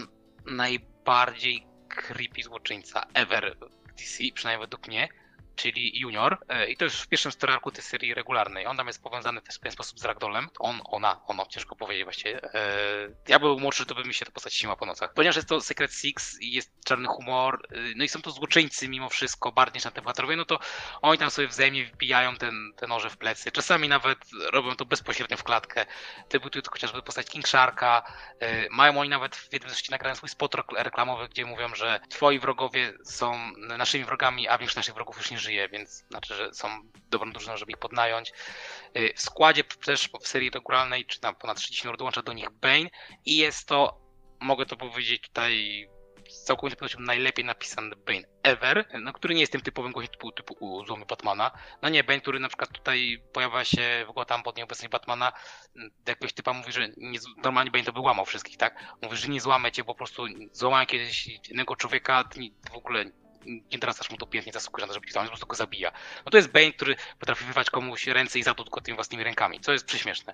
[0.45, 5.09] najbardziej creepy złoczyńca ever w DC, przynajmniej według mnie,
[5.55, 6.37] czyli Junior.
[6.49, 8.67] E, I to już w pierwszym story arcu tej serii regularnej.
[8.67, 10.49] On tam jest powiązany też w pewien sposób z Ragdolem.
[10.59, 12.43] On, ona, ono, ciężko powiedzieć właściwie.
[12.43, 12.59] E,
[13.27, 15.13] ja był młodszy, to by mi się ta postać śniła po nocach.
[15.13, 18.87] Ponieważ jest to Secret Six i jest czarny humor, e, no i są to złoczyńcy
[18.87, 20.59] mimo wszystko, bardziej niż bohaterowie, no to
[21.01, 23.51] oni tam sobie wzajemnie wbijają ten, te noże w plecy.
[23.51, 24.17] Czasami nawet
[24.51, 25.85] robią to bezpośrednio w klatkę.
[26.29, 28.03] Debiutuje to chociażby postać King Sharka.
[28.71, 32.93] Mają oni nawet w jednym z nagrają swój spot reklamowy, gdzie mówią, że twoi wrogowie
[33.03, 36.69] są naszymi wrogami, a większość naszych wrogów już nie żyje, więc znaczy, że są
[37.09, 38.33] dobrą drużyną, żeby ich podnająć.
[38.97, 42.49] Y, w składzie też w serii regularnej, czy tam ponad 30 minut dołącza do nich
[42.49, 42.89] Bane
[43.25, 44.01] i jest to,
[44.39, 45.87] mogę to powiedzieć tutaj
[46.29, 50.31] z całkowitą pewnością najlepiej napisany Bane ever, no, który nie jest tym typowym gościem typu,
[50.31, 51.51] typu złomy Batmana.
[51.81, 55.31] No nie, Bane, który na przykład tutaj pojawia się w tam pod nieobecność Batmana,
[56.07, 58.95] jakiegoś typa mówi, że nie, normalnie Bane to by łamał wszystkich, tak?
[59.01, 62.23] Mówi, że nie złamę cię, po prostu złamałem kiedyś jednego człowieka,
[62.71, 63.05] w ogóle
[63.45, 65.91] nie teraz mu to pięknie zasługuje na to, żeby ci po prostu go zabija.
[66.25, 69.59] No to jest Bane, który potrafi wyrwać komuś ręce i zatłuc go tymi własnymi rękami,
[69.59, 70.33] co jest prześmieszne.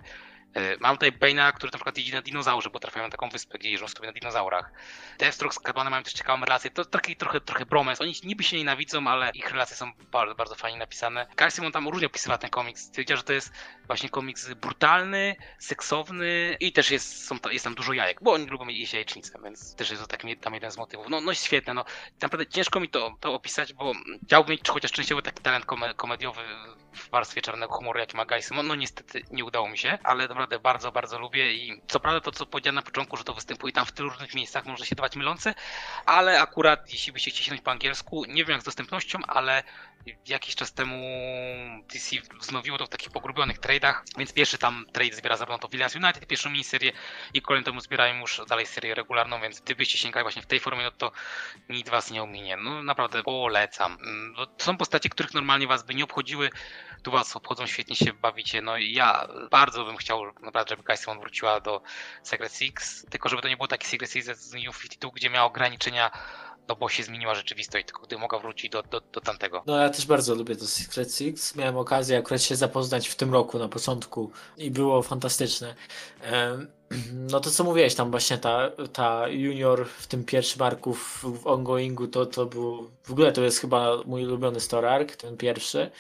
[0.54, 3.58] E, mam tutaj Bane'a, który na przykład jeździ na dinozaurze, bo trafiają na taką wyspę,
[3.58, 4.72] gdzie jeżdżą sobie na dinozaurach.
[5.20, 8.04] Deathstroke z Catmanem mają też ciekawą relację, to taki trochę, trochę bromance.
[8.04, 11.28] Oni niby się nienawidzą, ale ich relacje są bardzo, bardzo fajnie napisane.
[11.36, 12.82] Kai Simon tam różnie opisywał ten komiks.
[12.82, 13.52] Stwierdził, że to jest
[13.88, 18.68] właśnie komiks brutalny, seksowny i też jest, są, jest tam dużo jajek, bo oni lubią
[18.68, 21.10] jeść jajecznicę, więc też jest to taki, tam jeden z motywów.
[21.10, 21.86] No, no świetne, no.
[22.22, 23.94] Naprawdę ciężko mi to, to opisać, bo
[24.26, 26.42] chciałbym mieć chociaż częściowo taki talent komediowy
[26.94, 28.68] w warstwie czarnego humoru, jaki ma Guy Simon.
[28.68, 32.32] No niestety nie udało mi się, ale naprawdę bardzo, bardzo lubię i co prawda to,
[32.32, 35.16] co powiedziałem na początku, że to występuje tam w tylu różnych miejscach, może się dawać
[35.16, 35.56] mylące,
[36.06, 39.64] ale akurat jeśli byście chcieli sięgnąć po angielsku, nie wiem jak z dostępnością, ale
[40.28, 40.96] jakiś czas temu
[41.94, 45.96] DC wznowiło to w takich pogrubionych trade'ach, więc pierwszy tam trade zbiera zarówno to Villains
[45.96, 46.92] United, pierwszą miniserię
[47.34, 50.84] i kolejny temu zbierają już dalej serię regularną, więc gdybyście sięgali właśnie w tej formie,
[50.84, 51.12] no to
[51.70, 52.58] nic was nie ominie.
[52.58, 53.98] No naprawdę polecam.
[54.38, 56.50] No, to są postacie, których normalnie was by nie obchodziły,
[57.04, 58.62] tu was obchodzą, świetnie się bawicie.
[58.62, 61.82] No i ja bardzo bym chciał naprawdę, żeby Kai Simon wróciła do
[62.24, 65.46] Secret Six, tylko żeby to nie było taki Secret Six z New 52, gdzie miała
[65.46, 66.12] ograniczenia
[66.68, 69.64] no bo się zmieniła rzeczywistość, tylko gdy mogła wrócić do, do, do tamtego.
[69.66, 71.56] No ja też bardzo lubię to Secret Six.
[71.56, 75.76] Miałem okazję akurat się zapoznać w tym roku na początku i było fantastyczne.
[77.14, 81.48] No to co mówiłeś, tam właśnie ta, ta junior w tym pierwszym arku w, w
[81.48, 85.92] ongoingu, to, to był, w ogóle to jest chyba mój ulubiony story arc, ten pierwszy.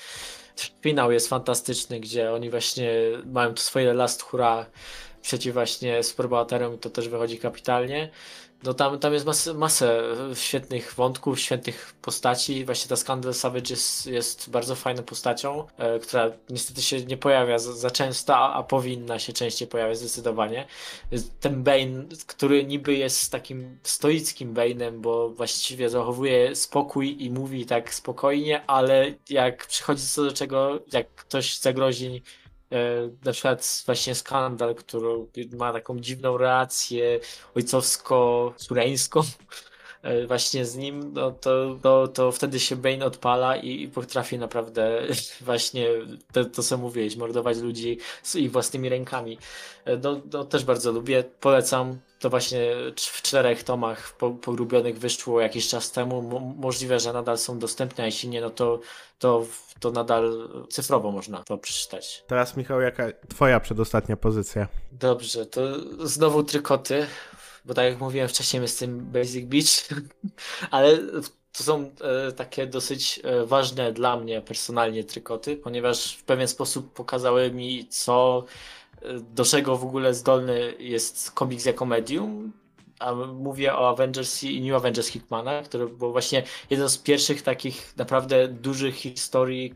[0.81, 2.91] Finał jest fantastyczny, gdzie oni właśnie
[3.25, 4.65] mają to swoje last hurra
[5.21, 8.09] przeciw właśnie superbohaterom i to też wychodzi kapitalnie.
[8.63, 10.03] No tam, tam jest masę, masę
[10.33, 12.65] świetnych wątków, świetnych postaci.
[12.65, 17.59] Właśnie ta Scandal Savage jest, jest bardzo fajną postacią, e, która niestety się nie pojawia
[17.59, 20.67] za, za często, a, a, powinna się częściej pojawiać zdecydowanie.
[21.39, 27.93] Ten Bane, który niby jest takim stoickim Bane'em, bo właściwie zachowuje spokój i mówi tak
[27.93, 32.46] spokojnie, ale jak przychodzi co do czego, jak ktoś zagrozi E,
[33.25, 35.07] na przykład właśnie skandal, który
[35.53, 37.19] ma taką dziwną relację
[37.55, 39.19] ojcowsko-sureńską.
[39.19, 39.23] e,
[40.27, 45.01] właśnie z nim, no to, to, to wtedy się Bane odpala i, i potrafi naprawdę
[45.41, 45.87] właśnie
[46.31, 49.37] to, to co mówiłeś, mordować ludzi z ich własnymi rękami.
[49.85, 51.99] E, no, no też bardzo lubię, polecam.
[52.19, 56.21] To właśnie w czterech tomach pogrubionych wyszło jakiś czas temu.
[56.21, 58.79] Mo możliwe, że nadal są dostępne, a jeśli nie, no to,
[59.19, 59.45] to,
[59.79, 62.23] to nadal cyfrowo można to przeczytać.
[62.27, 64.67] Teraz, Michał, jaka twoja przedostatnia pozycja?
[64.91, 65.61] Dobrze, to
[66.07, 67.07] znowu trykoty,
[67.67, 70.01] bo tak jak mówiłem wcześniej, jestem Basic Beach,
[70.71, 70.97] ale
[71.51, 76.93] to są e, takie dosyć e, ważne dla mnie personalnie trykoty, ponieważ w pewien sposób
[76.93, 78.45] pokazały mi, co
[79.35, 82.51] do czego w ogóle zdolny jest komiks jako medium.
[82.99, 87.97] A mówię o Avengers i New Avengers Hickmana, który był właśnie jeden z pierwszych takich
[87.97, 89.75] naprawdę dużych historii,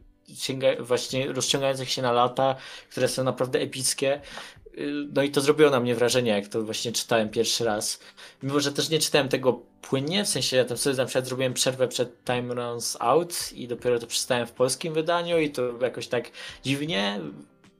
[0.79, 2.55] właśnie rozciągających się na lata,
[2.89, 4.21] które są naprawdę epickie.
[5.13, 7.99] No i to zrobiło na mnie wrażenie, jak to właśnie czytałem pierwszy raz.
[8.43, 11.53] Mimo, że też nie czytałem tego płynnie, w sensie ja tam sobie na przykład zrobiłem
[11.53, 16.07] przerwę przed Time Runs Out i dopiero to przeczytałem w polskim wydaniu i to jakoś
[16.07, 16.31] tak
[16.63, 17.19] dziwnie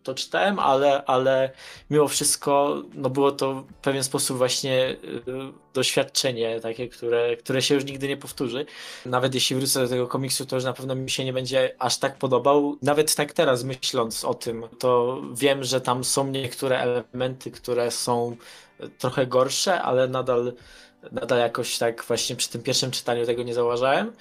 [0.03, 1.51] to czytałem, ale, ale
[1.89, 5.21] mimo wszystko no było to w pewien sposób właśnie y,
[5.73, 8.65] doświadczenie takie, które, które się już nigdy nie powtórzy.
[9.05, 11.97] Nawet jeśli wrócę do tego komiksu, to już na pewno mi się nie będzie aż
[11.97, 12.77] tak podobał.
[12.81, 18.35] Nawet tak teraz myśląc o tym, to wiem, że tam są niektóre elementy, które są
[18.97, 20.53] trochę gorsze, ale nadal,
[21.11, 24.11] nadal jakoś tak właśnie przy tym pierwszym czytaniu tego nie zauważałem.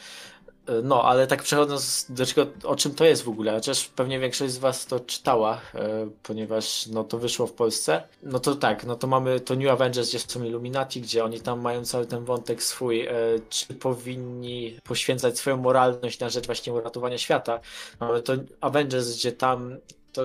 [0.83, 4.53] No, ale tak przechodząc do czego, o czym to jest w ogóle, chociaż pewnie większość
[4.53, 8.03] z Was to czytała, e, ponieważ no to wyszło w Polsce.
[8.23, 11.61] No to tak, no to mamy to New Avengers, gdzie są Illuminati, gdzie oni tam
[11.61, 13.13] mają cały ten wątek swój, e,
[13.49, 17.61] czy powinni poświęcać swoją moralność na rzecz właśnie uratowania świata.
[18.01, 19.77] Mamy to Avengers, gdzie tam
[20.13, 20.23] to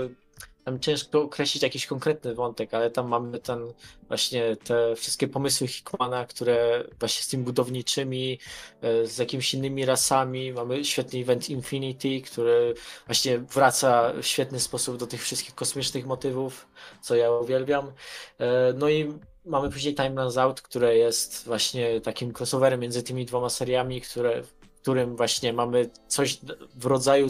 [0.66, 3.74] tam ciężko określić jakiś konkretny wątek, ale tam mamy ten
[4.08, 8.40] właśnie te wszystkie pomysły Hickmana, które właśnie z tymi budowniczymi,
[8.82, 10.54] e, z jakimiś innymi rasami.
[10.54, 12.74] Mamy świetny event Infinity, który
[13.06, 16.68] właśnie wraca w świetny sposób do tych wszystkich kosmicznych motywów,
[17.02, 17.92] co ja uwielbiam.
[18.40, 19.14] E, no i
[19.46, 24.44] mamy później Time Runs Out, które jest właśnie takim crossoverem między tymi dwoma seriami, które
[24.86, 26.40] którym właśnie mamy coś
[26.76, 27.30] w rodzaju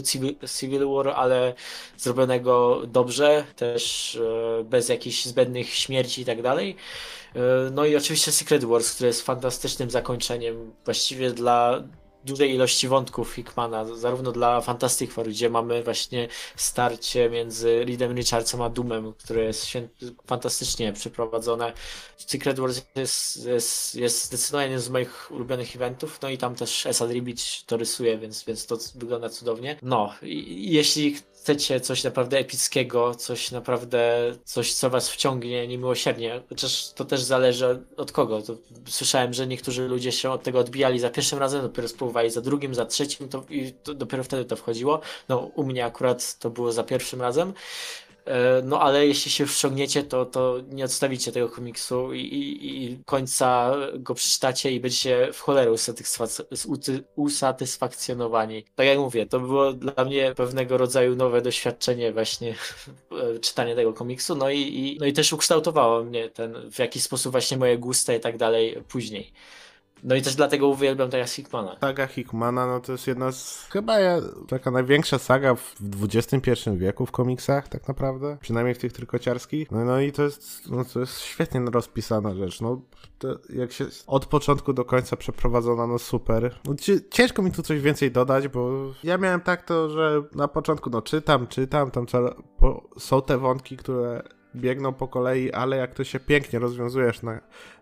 [0.58, 1.54] Civil, War, ale
[1.96, 4.14] zrobionego dobrze, też
[4.60, 6.76] e, bez jakichś zbędnych śmierci i tak dalej.
[7.34, 7.40] E,
[7.72, 11.82] no i oczywiście Secret Wars, które jest fantastycznym zakończeniem właściwie dla
[12.26, 18.62] dużej ilości wątków Hickmana, zarówno dla Fantastic Four, gdzie mamy właśnie starcie między Reedem Richardsem
[18.62, 19.66] a Doomem, które jest
[20.26, 21.72] fantastycznie przeprowadzone.
[22.16, 26.86] Secret Wars jest, jest, jest zdecydowanie jednym z moich ulubionych eventów, no i tam też
[26.86, 29.78] Esad Ribic to rysuje, więc, więc to wygląda cudownie.
[29.82, 31.16] No, i, jeśli
[31.46, 37.82] chcecie coś naprawdę epickiego, coś naprawdę, coś co was wciągnie niemiłosiernie, chociaż to też zależy
[37.96, 38.42] od kogo.
[38.42, 38.56] To
[38.88, 42.74] słyszałem, że niektórzy ludzie się od tego odbijali za pierwszym razem, dopiero spróbowali za drugim,
[42.74, 45.00] za trzecim to, i to, dopiero wtedy to wchodziło.
[45.28, 47.52] No u mnie akurat to było za pierwszym razem.
[48.26, 52.98] E, no ale jeśli się wciągniecie, to, to nie odstawicie tego komiksu i, i, i
[53.04, 55.72] końca go przeczytacie i będziecie w cholerę
[57.16, 58.64] usatysfakcjonowani.
[58.74, 62.54] Tak jak mówię, to było dla mnie pewnego rodzaju nowe doświadczenie właśnie
[63.44, 67.32] czytanie tego komiksu, no i, i, no i też ukształtowało mnie ten, w jakiś sposób
[67.32, 69.32] właśnie moje gusta i tak dalej później.
[70.04, 71.76] No i też dlatego uwielbiam teraz Hickmana.
[71.80, 77.06] Saga Hickmana, no to jest jedna z, chyba ja, taka największa saga w XXI wieku
[77.06, 79.70] w komiksach tak naprawdę, przynajmniej w tych trykociarskich.
[79.70, 82.80] No, no i to jest, no to jest świetnie rozpisana rzecz, no
[83.48, 86.58] jak się od początku do końca przeprowadzona, no super.
[86.64, 86.74] No,
[87.10, 88.70] ciężko mi tu coś więcej dodać, bo
[89.04, 92.34] ja miałem tak to, że na początku no czytam, czytam, tam co,
[92.98, 94.22] są te wątki, które
[94.56, 97.40] biegną po kolei, ale jak to się pięknie rozwiązujesz na,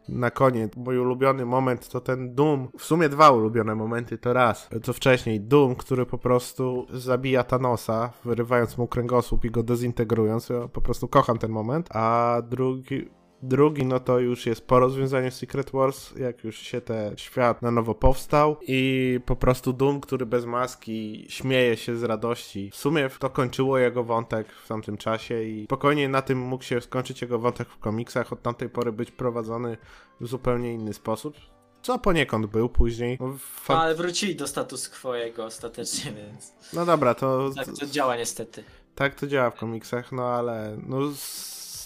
[0.09, 0.77] na koniec.
[0.77, 2.68] Mój ulubiony moment to ten Doom.
[2.79, 4.68] W sumie dwa ulubione momenty to raz.
[4.83, 10.49] Co wcześniej Doom, który po prostu zabija Thanosa, wyrywając mu kręgosłup i go dezintegrując.
[10.49, 11.89] Ja po prostu kocham ten moment.
[11.97, 13.09] A drugi
[13.47, 17.70] Drugi, no to już jest po rozwiązaniu Secret Wars, jak już się ten świat na
[17.70, 22.70] nowo powstał i po prostu Doom, który bez maski śmieje się z radości.
[22.70, 26.80] W sumie to kończyło jego wątek w tamtym czasie i spokojnie na tym mógł się
[26.80, 29.76] skończyć jego wątek w komiksach, od tamtej pory być prowadzony
[30.20, 31.36] w zupełnie inny sposób.
[31.82, 33.18] Co poniekąd był później.
[33.20, 33.76] No, fan...
[33.76, 36.53] Ale wrócili do status quo jego ostatecznie, więc.
[36.72, 37.51] No dobra, to.
[37.57, 38.64] Tak to działa niestety.
[38.95, 40.76] Tak to działa w komiksach, no ale.
[40.86, 40.99] No,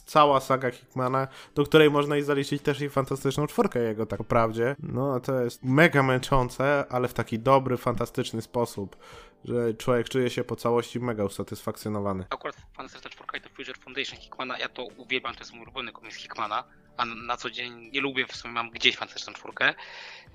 [0.08, 4.76] cała saga Hickmana, do której można i zaliczyć też i fantastyczną czwórkę jego, tak naprawdę.
[4.78, 8.96] No, to jest mega męczące, ale w taki dobry, fantastyczny sposób,
[9.44, 12.24] że człowiek czuje się po całości mega usatysfakcjonowany.
[12.30, 15.92] Akurat Fantastyczna czwórka i The Future Foundation Hickmana, ja to uwielbiam, to jest mój ulubiony
[15.92, 16.64] komiks Hickmana,
[16.96, 19.74] a na co dzień nie lubię, w sumie mam gdzieś Fantastyczną czwórkę.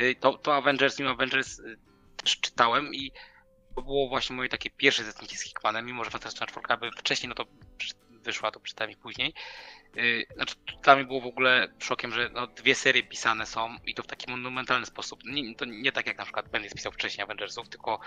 [0.02, 1.78] Y, to, to Avengers, New Avengers y,
[2.24, 3.12] też czytałem i
[3.76, 7.30] to było właśnie moje takie pierwsze zetknięcie z Hickmanem, mimo że Fantastyczna czwórka by wcześniej,
[7.30, 7.46] no to
[8.24, 9.34] wyszła, to przeczytałem ich później.
[9.98, 13.94] Y, znaczy, dla mnie było w ogóle szokiem, że no, dwie serie pisane są i
[13.94, 15.24] to w taki monumentalny sposób.
[15.24, 18.00] Nie, to nie tak jak na przykład Bendis pisał wcześniej Avengersów, tylko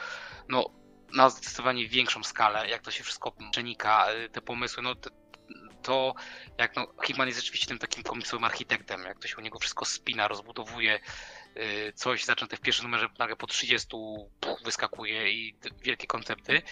[0.49, 0.71] no,
[1.13, 5.11] na zdecydowanie większą skalę, jak to się wszystko przenika, y, te pomysły, no to,
[5.83, 6.15] to
[6.59, 9.85] jak no, Hickman jest rzeczywiście tym takim komiksowym architektem, jak to się u niego wszystko
[9.85, 11.01] spina, rozbudowuje,
[11.95, 13.89] coś zaczęte w pierwszym numerze nagle po 30
[14.65, 16.63] wyskakuje i wielkie koncepty.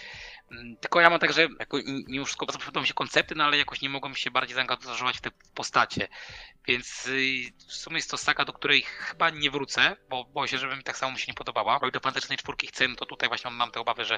[0.51, 1.77] Mm, tylko ja mam tak, że jako,
[2.07, 5.31] mimo wszystko bardzo się koncepty, no ale jakoś nie mogłem się bardziej zaangażować w te
[5.53, 6.07] postacie.
[6.67, 10.57] Więc y, w sumie jest to saga, do której chyba nie wrócę, bo boję się,
[10.57, 11.79] żeby mi tak samo się nie podobała.
[11.79, 14.17] O ile do Fantastycznej Czwórki chcę, no to tutaj właśnie mam te obawy, że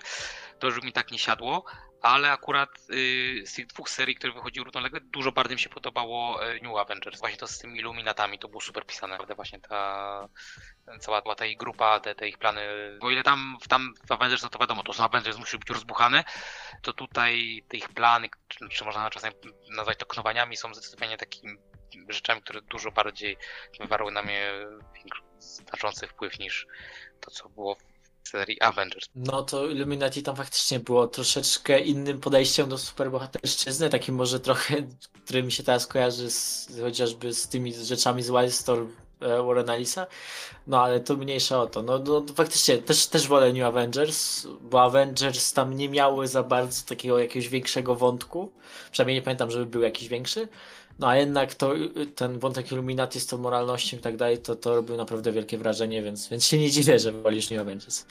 [0.59, 1.65] to już mi tak nie siadło,
[2.01, 6.47] ale akurat y, z tych dwóch serii, które wychodziły równolegle, dużo bardziej mi się podobało
[6.49, 7.19] y, New Avengers.
[7.19, 10.29] Właśnie to z tymi Illuminatami, to było super pisane, naprawdę właśnie ta
[10.99, 12.61] cała, cała ta ich grupa, te, te ich plany.
[13.01, 16.23] Bo ile tam, tam w Avengers, no to wiadomo, to Avengers, musi być rozbuchane,
[16.81, 19.33] to tutaj te ich plany, czy, czy można czasem
[19.75, 21.57] nazwać to knowaniami, są zdecydowanie takimi
[22.09, 23.37] rzeczami, które dużo bardziej
[23.79, 24.51] wywarły na mnie
[25.39, 26.67] znaczący wpływ niż
[27.21, 29.09] to, co było w serii Avengers.
[29.15, 34.75] No to Illuminati tam faktycznie było troszeczkę innym podejściem do superbohaterszczyzny, takim może trochę,
[35.23, 40.07] który mi się teraz kojarzy z, chociażby z tymi rzeczami z Wildstorm e, Warren Allisa.
[40.67, 41.83] No ale to mniejsza o to.
[41.83, 46.85] No, no faktycznie też, też wolę New Avengers, bo Avengers tam nie miały za bardzo
[46.85, 48.51] takiego jakiegoś większego wątku.
[48.91, 50.47] Przynajmniej nie pamiętam, żeby był jakiś większy.
[50.99, 51.73] No a jednak to
[52.15, 56.03] ten wątek Illuminati z tą moralnością i tak dalej, to, to robił naprawdę wielkie wrażenie,
[56.03, 58.05] więc, więc się nie dziwię, że wolisz New Avengers.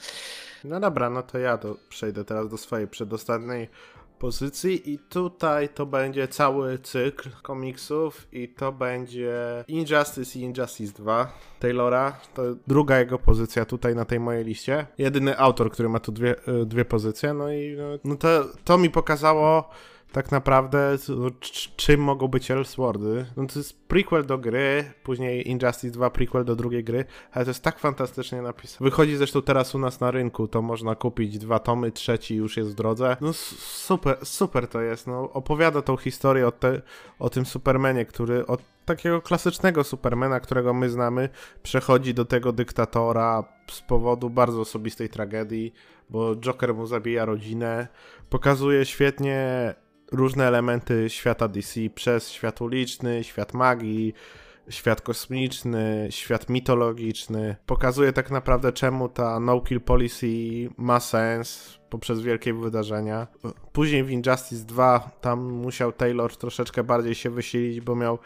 [0.63, 3.69] No dobra, no to ja to przejdę teraz do swojej przedostatniej
[4.19, 9.33] pozycji i tutaj to będzie cały cykl komiksów i to będzie
[9.67, 12.19] Injustice i Injustice 2 Taylora.
[12.33, 14.87] To druga jego pozycja tutaj na tej mojej liście.
[14.97, 18.77] Jedyny autor, który ma tu dwie, y, dwie pozycje, no i no, no to, to
[18.77, 19.69] mi pokazało
[20.17, 20.97] tak naprawdę
[21.75, 23.25] czym mogą być Elseworldy.
[23.35, 27.49] No to jest prequel do gry, później Injustice 2 prequel do drugiej gry, ale to
[27.51, 28.89] jest tak fantastycznie napisane.
[28.89, 32.69] Wychodzi zresztą teraz u nas na rynku, to można kupić dwa tomy, trzeci już jest
[32.69, 33.17] w drodze.
[33.21, 36.81] No super, super to jest, no opowiada tą historię o, te,
[37.19, 41.29] o tym Supermanie, który od takiego klasycznego Supermana, którego my znamy,
[41.63, 45.73] przechodzi do tego dyktatora z powodu bardzo osobistej tragedii,
[46.09, 47.87] bo Joker mu zabija rodzinę.
[48.29, 49.73] Pokazuje świetnie
[50.11, 54.13] różne elementy świata DC przez świat uliczny, świat magii,
[54.69, 57.55] świat kosmiczny, świat mitologiczny.
[57.65, 60.27] Pokazuje tak naprawdę, czemu ta no-kill policy
[60.77, 63.27] ma sens poprzez wielkie wydarzenia.
[63.71, 68.19] Później w Injustice 2 tam musiał Taylor troszeczkę bardziej się wysilić, bo miał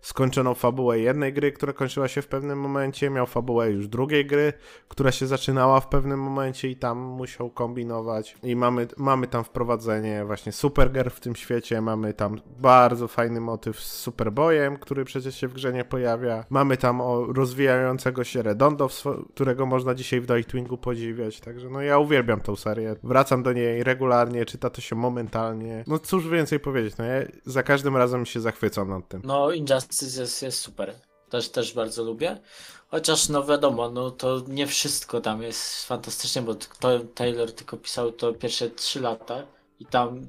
[0.00, 4.52] skończoną fabułę jednej gry, która kończyła się w pewnym momencie, miał fabułę już drugiej gry,
[4.88, 8.36] która się zaczynała w pewnym momencie i tam musiał kombinować.
[8.42, 13.80] I mamy, mamy tam wprowadzenie właśnie Supergirl w tym świecie, mamy tam bardzo fajny motyw
[13.80, 16.44] z Superboyem, który przecież się w grze nie pojawia.
[16.50, 18.88] Mamy tam o rozwijającego się Redondo,
[19.34, 22.96] którego można dzisiaj w Nightwingu podziwiać, także no ja uwielbiam tą serię.
[23.02, 25.84] Wracam do niej regularnie, czyta to się momentalnie.
[25.86, 29.22] No cóż więcej powiedzieć, no ja za każdym razem się zachwycam nad tym.
[29.24, 30.94] No Injustice jest, jest super.
[31.30, 32.40] Też, też bardzo lubię.
[32.90, 38.12] Chociaż no wiadomo, no to nie wszystko tam jest fantastycznie, bo to Taylor tylko pisał
[38.12, 39.46] to pierwsze 3 lata
[39.78, 40.26] i tam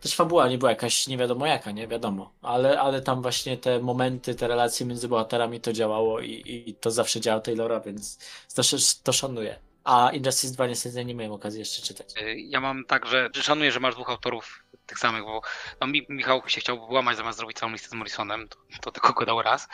[0.00, 3.80] też fabuła nie była jakaś nie wiadomo jaka, nie wiadomo, ale, ale tam właśnie te
[3.80, 8.18] momenty, te relacje między bohaterami to działało i, i to zawsze działa Taylora, więc
[8.54, 8.62] to,
[9.02, 9.58] to szanuję.
[9.84, 12.14] A Injustice 2 niestety nie miałem okazji jeszcze czytać.
[12.36, 15.40] Ja mam tak, że szanuję, że masz dwóch autorów tych samych, bo
[15.80, 19.26] no, Michał się chciał wyłamać zamiast zrobić całą listę z Morrisonem, to, to tylko go
[19.26, 19.68] dał raz.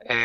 [0.00, 0.16] E,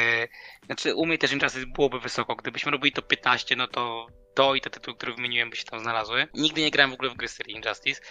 [0.66, 4.62] znaczy u mnie też Injustice byłoby wysoko, gdybyśmy robili to 15, no to to i
[4.62, 6.28] te tytuły, które wymieniłem, by się tam znalazły.
[6.34, 8.02] Nigdy nie grałem w ogóle w gry serii Injustice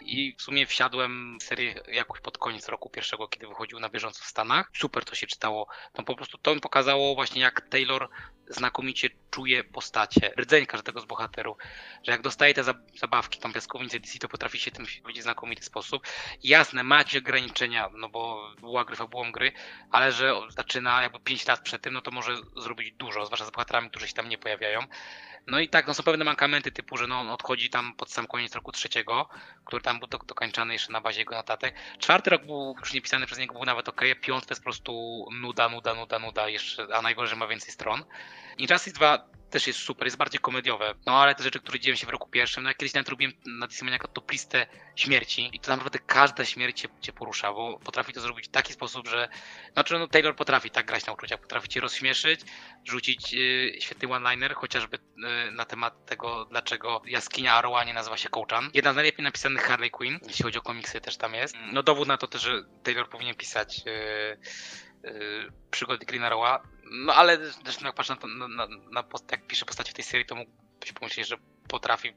[0.00, 4.24] i w sumie wsiadłem w serię jakoś pod koniec roku pierwszego, kiedy wychodził na bieżąco
[4.24, 4.70] w Stanach.
[4.76, 5.68] Super to się czytało.
[5.92, 8.08] To po prostu to mi pokazało właśnie jak Taylor
[8.50, 11.56] znakomicie czuje postacie, rdzeń każdego z bohaterów,
[12.02, 12.64] że jak dostaje te
[13.00, 16.06] zabawki, tą piaskownicę DC, to potrafi się tym w znakomity sposób.
[16.42, 19.52] Jasne, ma jakieś ograniczenia, no bo była gry fabułą gry,
[19.90, 23.50] ale że zaczyna jakby 5 lat przed tym, no to może zrobić dużo, zwłaszcza z
[23.50, 24.80] bohaterami, którzy się tam nie pojawiają.
[25.46, 28.26] No i tak, no są pewne mankamenty typu, że no on odchodzi tam pod sam
[28.26, 29.28] koniec roku trzeciego,
[29.64, 31.74] który tam był dokończany jeszcze na bazie jego notatek.
[31.98, 35.68] Czwarty rok był już pisany przez niego, był nawet ok, piąty jest po prostu nuda,
[35.68, 38.04] nuda, nuda, nuda, jeszcze, a najgorzej, ma więcej stron.
[38.58, 39.18] Injustice 2
[39.50, 40.94] też jest super, jest bardziej komediowe.
[41.06, 43.32] No ale te rzeczy, które dzieją się w roku pierwszym, no ja kiedyś nawet robiłem
[43.46, 48.12] na Disneymaniaka top listę śmierci i to naprawdę każda śmierć cię, cię, porusza, bo potrafi
[48.12, 49.28] to zrobić w taki sposób, że
[49.72, 52.40] znaczy no Taylor potrafi tak grać na uczuciach, potrafi cię rozśmieszyć,
[52.84, 58.28] rzucić yy, świetny one-liner, chociażby yy, na temat tego, dlaczego jaskinia Arrowa nie nazywa się
[58.28, 58.70] Kołczan.
[58.74, 61.56] Jedna z najlepiej napisanych Harley Quinn, jeśli chodzi o komiksy też tam jest.
[61.72, 64.38] No dowód na to też, że Taylor powinien pisać Yy,
[65.70, 66.62] przygody Green Arrowa.
[66.90, 70.34] No ale zresztą jak patrzę na, na, na, jak pisze postacie w tej serii, to
[70.34, 71.36] mógłbyś pomyśleć, że
[71.68, 72.12] potrafi,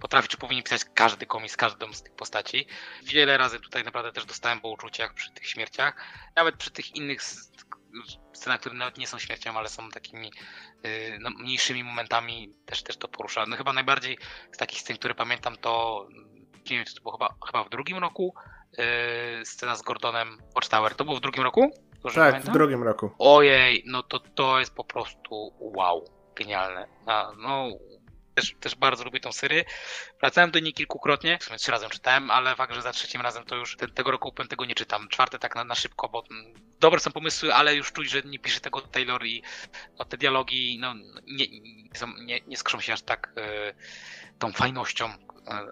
[0.00, 2.66] potrafi czy powinien pisać każdy komiks, każdą z tych postaci.
[3.02, 6.04] Wiele razy tutaj naprawdę też dostałem po uczuciach przy tych śmierciach.
[6.36, 7.22] Nawet przy tych innych
[8.32, 10.32] scenach, które nawet nie są śmiercią, ale są takimi
[10.82, 13.46] yy, no, mniejszymi momentami, też, też to porusza.
[13.46, 14.18] No chyba najbardziej
[14.52, 16.06] z takich scen, które pamiętam, to
[16.70, 18.34] nie wiem, czy to było chyba, chyba w drugim roku,
[18.78, 18.84] yy,
[19.44, 20.94] scena z Gordonem Watchtower.
[20.94, 21.87] To było w drugim roku?
[22.02, 22.54] Dobrze tak, pamiętam?
[22.54, 23.10] w drugim roku.
[23.18, 26.04] Ojej, no to to jest po prostu wow,
[26.36, 26.86] genialne.
[27.06, 27.68] No, no
[28.34, 29.64] też, też bardzo lubię tą serię.
[30.20, 33.44] Wracałem do niej kilkukrotnie, w sumie trzy razy czytałem, ale fakt, że za trzecim razem
[33.44, 35.08] to już te, tego roku tego nie czytam.
[35.08, 38.38] Czwarte tak na, na szybko, bo mm, dobre są pomysły, ale już czuć, że nie
[38.38, 39.42] pisze tego Taylor i
[39.98, 40.94] no, te dialogi no,
[41.26, 41.46] nie,
[42.24, 43.74] nie, nie skrzą się aż tak y,
[44.38, 45.12] tą fajnością,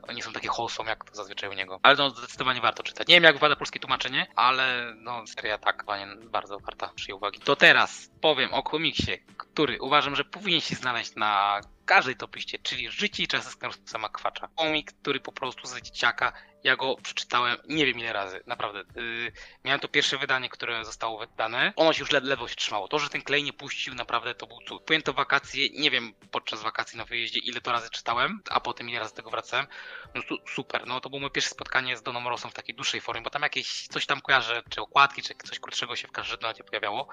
[0.09, 1.81] oni są takie wholesome, jak to zazwyczaj u niego.
[1.83, 3.09] Ale no, zdecydowanie warto czytać.
[3.09, 5.85] Nie wiem, jak wypada polskie tłumaczenie, ale no, seria tak,
[6.31, 7.41] bardzo warta przyjęcia uwagi.
[7.41, 12.91] To teraz powiem o komiksie, który uważam, że powinien się znaleźć na każdej topiście, czyli
[12.91, 14.49] Życie i czasy Sama Kwacza.
[14.57, 16.33] Komik, który po prostu z dzieciaka
[16.65, 18.85] Ja go przeczytałem nie wiem ile razy, naprawdę.
[18.97, 19.33] Yy,
[19.65, 21.73] miałem to pierwsze wydanie, które zostało wydane.
[21.77, 22.89] Ono się już led ledwo się trzymało.
[22.89, 24.83] To, że ten klej nie puścił, naprawdę to był cud.
[24.83, 28.99] Pojęto wakacje, nie wiem podczas wakacji na wyjeździe ile to razy czytałem, a potem ile
[28.99, 29.67] razy do tego wracałem.
[30.15, 33.01] No su super, no to było moje pierwsze spotkanie z Doną Rosą w takiej dłuższej
[33.01, 36.39] formie, bo tam jakieś coś tam kojarzę, czy okładki, czy coś krótszego się w każdym
[36.41, 37.09] razie pojawiało.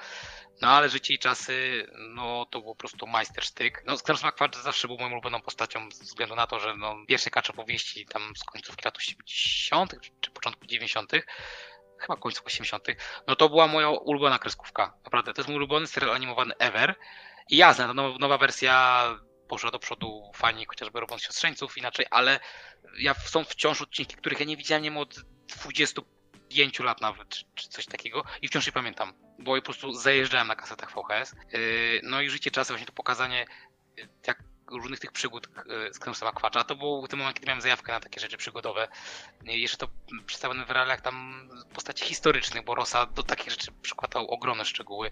[0.61, 3.83] No ale życie i czasy, no to był po prostu majstersztyk.
[3.85, 7.29] No Skrzydła Kwacz zawsze był moją ulubioną postacią ze względu na to, że no, pierwsze
[7.29, 9.32] kacze powieści tam z końcówki lat 80.
[10.21, 11.11] czy początku 90.
[11.99, 12.87] Chyba końców 80.
[13.27, 14.93] No to była moja ulubiona kreskówka.
[15.03, 16.95] Naprawdę, to jest mój ulubiony serial animowany ever.
[17.49, 19.05] I jasne, ta nowa, nowa wersja
[19.47, 22.39] poszła do przodu fajnie, chociażby robiąc siostrzeńców inaczej, ale
[22.99, 27.85] ja są wciąż odcinki, których ja nie widziałem od 25 lat nawet, czy, czy coś
[27.85, 31.35] takiego i wciąż je pamiętam, bo je po prostu zajeżdżałem na kasetach VHS.
[31.53, 33.45] Yy, no i życie czasem właśnie to pokazanie
[34.27, 36.59] jak różnych tych przygód yy, z Knusem Kwacza.
[36.59, 38.87] A to był ten moment, kiedy miałem zajawkę na takie rzeczy przygodowe.
[39.43, 39.87] Jeszcze to
[40.25, 45.11] przedstawione w realiach tam postaci historycznych, bo Rosa do takich rzeczy przykładał ogromne szczegóły.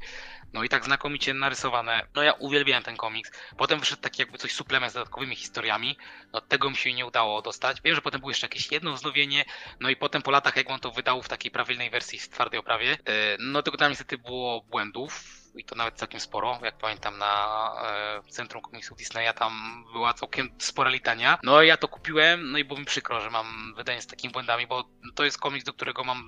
[0.54, 2.08] No i tak znakomicie narysowane.
[2.16, 3.32] No ja uwielbiałem ten komiks.
[3.58, 5.98] Potem wyszedł taki jakby coś suplement z dodatkowymi historiami.
[6.34, 7.82] No tego mi się nie udało dostać.
[7.82, 9.46] Wiem, że potem było jeszcze jakieś jedno wznowienie.
[9.80, 12.60] No i potem po latach, jak on to wydał w takiej prawilnej wersji w twardej
[12.60, 12.98] oprawie, yy,
[13.40, 15.41] no tylko tam niestety było błędów.
[15.56, 16.60] I to nawet całkiem sporo.
[16.64, 21.40] Jak pamiętam na e, Centrum Komiksów Disneya tam była całkiem spora litania.
[21.44, 24.68] No ja to kupiłem, no i było mi przykro, że mam wydanie z takimi błędami,
[24.68, 24.84] bo
[25.16, 26.28] to jest komiks, do którego mam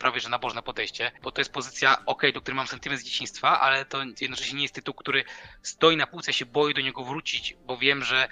[0.00, 3.60] prawie że nabożne podejście, bo to jest pozycja, ok, do której mam sentyment z dzieciństwa,
[3.60, 5.24] ale to jednocześnie nie jest tytuł, który
[5.62, 8.28] stoi na półce, się boi do niego wrócić, bo wiem, że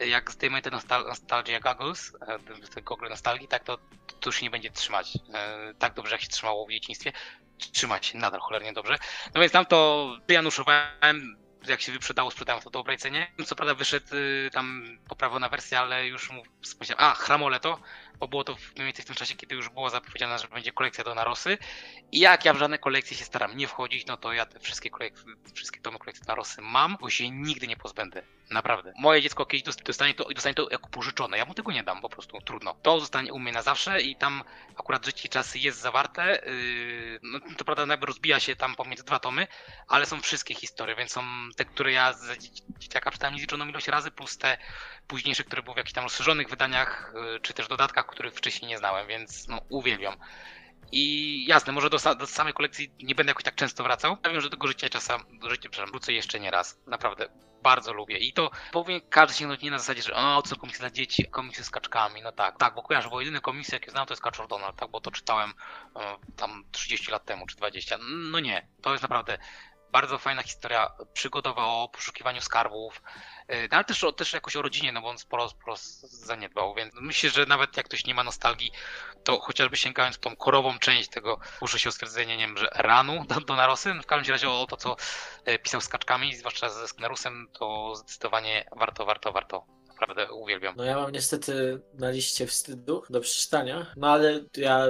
[0.00, 3.78] jak zdejmę te nostal Nostalgia Goggles, e, te gogle nostalgii, tak to,
[4.20, 7.12] to już nie będzie trzymać e, tak dobrze, jak się trzymało w dzieciństwie.
[7.72, 8.98] Trzymać nadal cholernie dobrze.
[9.34, 11.36] No więc tam to januszowałem,
[11.68, 13.32] jak się wyprzedało, sprzedałem to dobrej cenie.
[13.46, 16.42] Co prawda wyszedł y, tam poprawiona wersja, ale już mu
[16.78, 17.80] powiedziałem, a chramole to,
[18.18, 21.04] bo było to mniej więcej w tym czasie, kiedy już było zapowiedziane, że będzie kolekcja
[21.04, 21.58] do Narosy.
[22.12, 24.90] I jak ja w żadne kolekcje się staram nie wchodzić, no to ja te wszystkie,
[24.90, 28.22] kolek- wszystkie tomy kolekcji Narosy mam, bo się nigdy nie pozbędę.
[28.50, 28.92] Naprawdę.
[28.98, 31.38] Moje dziecko kiedyś dost- dostanie to dostanie to jako pożyczone.
[31.38, 32.74] Ja mu tego nie dam, po prostu trudno.
[32.82, 34.42] To zostanie u mnie na zawsze i tam
[34.76, 36.42] akurat życie i czasy jest zawarte.
[36.46, 39.46] Yy, no to prawda, jakby rozbija się tam pomiędzy dwa tomy,
[39.88, 41.22] ale są wszystkie historie, więc są
[41.56, 44.58] te, które ja dzie- dzieciaka czytałem niezliczoną ilość razy, plus te
[45.06, 48.78] późniejsze, które były w jakichś tam rozszerzonych wydaniach, yy, czy też dodatkach, których wcześniej nie
[48.78, 50.16] znałem, więc no uwielbiam.
[50.92, 54.16] I jasne, może do, do samej kolekcji nie będę jakoś tak często wracał.
[54.24, 56.80] Ja wiem, że do tego życia czasem, do życia, przepraszam, wrócę jeszcze nie raz.
[56.86, 57.28] Naprawdę,
[57.62, 58.18] bardzo lubię.
[58.18, 61.64] I to powinien każdy sięgnąć nie na zasadzie, że o, są komiksy dla dzieci, komiksy
[61.64, 62.22] z kaczkami.
[62.22, 64.90] No tak, tak, bo kojarzę, bo jedyny komiks, jaki znam, to jest Kaczor Donald, tak,
[64.90, 65.50] bo to czytałem
[65.96, 67.98] e, tam 30 lat temu, czy 20.
[68.30, 69.38] No nie, to jest naprawdę
[69.92, 73.02] bardzo fajna historia przygodowa o poszukiwaniu skarbów,
[73.48, 77.30] no ale też, też jakoś o rodzinie, no bo on sporo, sporo zaniedbał, więc myślę,
[77.30, 78.70] że nawet jak ktoś nie ma nostalgii,
[79.24, 83.40] to chociażby sięgając tą korową część tego, muszę się stwierdzenie, nie wiem, że ranu do,
[83.40, 84.96] do Narosy, no w każdym razie o to, co
[85.44, 89.66] e, pisał z kaczkami, zwłaszcza ze Sknerusem, to zdecydowanie warto, warto, warto.
[89.88, 90.74] Naprawdę uwielbiam.
[90.76, 94.86] No ja mam niestety na liście wstydu do przeczytania, no ale ja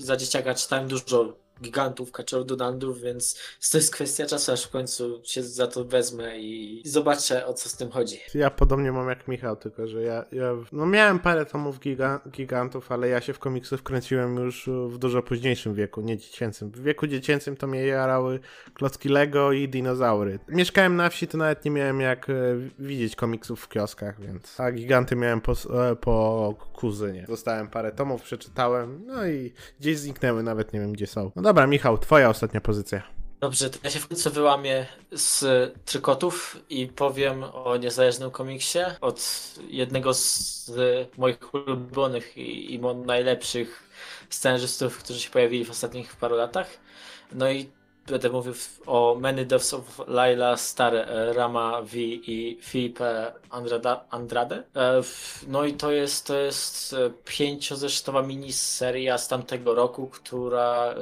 [0.00, 3.38] za dzieciaka czytałem dużo gigantów, kaczor Donaldów, więc
[3.70, 7.68] to jest kwestia czasu, aż w końcu się za to wezmę i zobaczę o co
[7.68, 8.20] z tym chodzi.
[8.34, 12.92] Ja podobnie mam jak Michał, tylko że ja, ja no miałem parę tomów giga, gigantów,
[12.92, 16.70] ale ja się w komiksy wkręciłem już w dużo późniejszym wieku, nie dziecięcym.
[16.70, 18.40] W wieku dziecięcym to mnie jarały
[18.74, 20.38] klocki Lego i dinozaury.
[20.48, 22.32] Mieszkałem na wsi, to nawet nie miałem jak e,
[22.78, 27.24] widzieć komiksów w kioskach, więc a giganty miałem po, e, po kuzynie.
[27.28, 31.30] Dostałem parę tomów, przeczytałem, no i gdzieś zniknęły, nawet nie wiem gdzie są.
[31.36, 33.02] No dobra, Michał, twoja ostatnia pozycja.
[33.40, 35.44] Dobrze, to ja się w końcu wyłamię z
[35.84, 40.70] trykotów i powiem o niezależnym komiksie od jednego z
[41.18, 43.82] moich ulubionych i, i najlepszych
[44.30, 46.66] scenarzystów, którzy się pojawili w ostatnich paru latach.
[47.32, 47.70] No i
[48.06, 48.54] będę mówił
[48.86, 53.32] o Many Deaths of Laila Star e, Rama V i Filipe
[54.10, 54.62] Andrade.
[54.76, 55.02] E,
[55.46, 60.94] No i to jest, to jest e, pięciozeszytowa miniseria z tamtego roku, która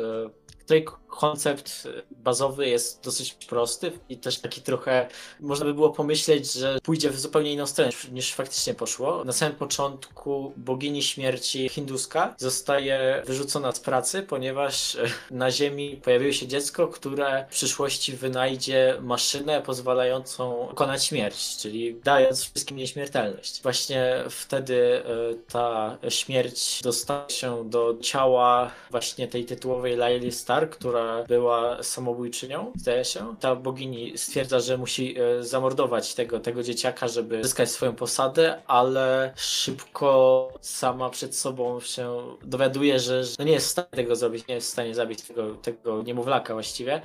[0.65, 5.09] której koncept bazowy jest dosyć prosty i też taki trochę
[5.41, 9.25] można by było pomyśleć, że pójdzie w zupełnie inną stronę niż- faktycznie poszło.
[9.25, 14.97] Na samym początku bogini śmierci hinduska zostaje wyrzucona z pracy, ponieważ
[15.31, 22.51] na ziemi pojawiło się dziecko, które w przyszłości wynajdzie maszynę pozwalającą pokonać śmierć, czyli dając
[22.51, 23.63] wszystkim nieśmiertelność.
[23.63, 30.79] Właśnie wtedy e, ta śmierć dostaje się do ciała właśnie tej tytułowej Laili Star Stark,
[31.03, 33.35] która była samobójczynią, zdaje się.
[33.41, 39.33] Ta bogini stwierdza, że musi e, zamordować tego, tego dzieciaka, żeby zyskać swoją posadę, ale
[39.37, 44.55] szybko sama przed sobą się dowiaduje, że, no nie jest w stanie tego zrobić, nie
[44.55, 47.03] jest w stanie zabić tego, tego niemowlaka właściwie.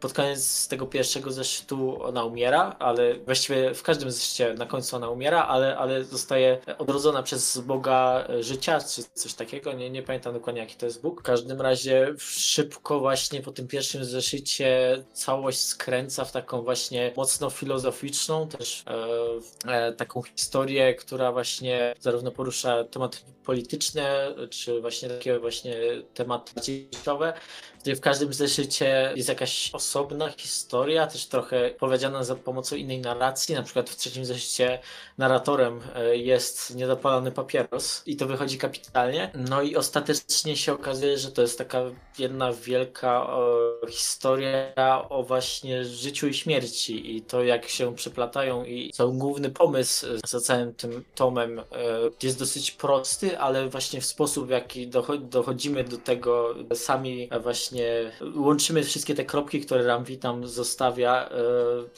[0.00, 5.10] Pod koniec tego pierwszego zeszytu ona umiera, ale właściwie w każdym zeszycie na końcu ona
[5.10, 9.72] umiera, ale, ale zostaje odrodzona przez Boga życia, czy coś takiego.
[9.72, 11.20] Nie, nie pamiętam dokładnie jaki to jest Bóg.
[11.20, 17.50] W każdym razie szybko właśnie po tym pierwszym zeszycie całość skręca w taką właśnie mocno
[17.50, 18.84] filozoficzną, też
[19.66, 25.76] e, e, taką historię, która właśnie zarówno porusza tematy polityczne, czy właśnie takie właśnie
[26.14, 27.32] tematy życiowe,
[27.86, 33.54] gdzie w każdym zeszycie jest jakaś osobna historia, też trochę powiedziana za pomocą innej narracji.
[33.54, 34.78] Na przykład w trzecim zeszycie
[35.18, 39.30] narratorem e, jest niedopalony papieros i to wychodzi kapitalnie.
[39.34, 41.82] No i ostatecznie się okazuje, że to jest taka
[42.18, 48.90] jedna wielka o, historia o właśnie życiu i śmierci i to jak się przeplatają i
[48.94, 51.64] co główny pomysł za całym tym tomem e,
[52.22, 54.88] jest dosyć prosty, ale właśnie w sposób w jaki
[55.20, 61.32] dochodzimy do tego sami właśnie właśnie łączymy wszystkie te kropki, które Ramvi tam zostawia, e,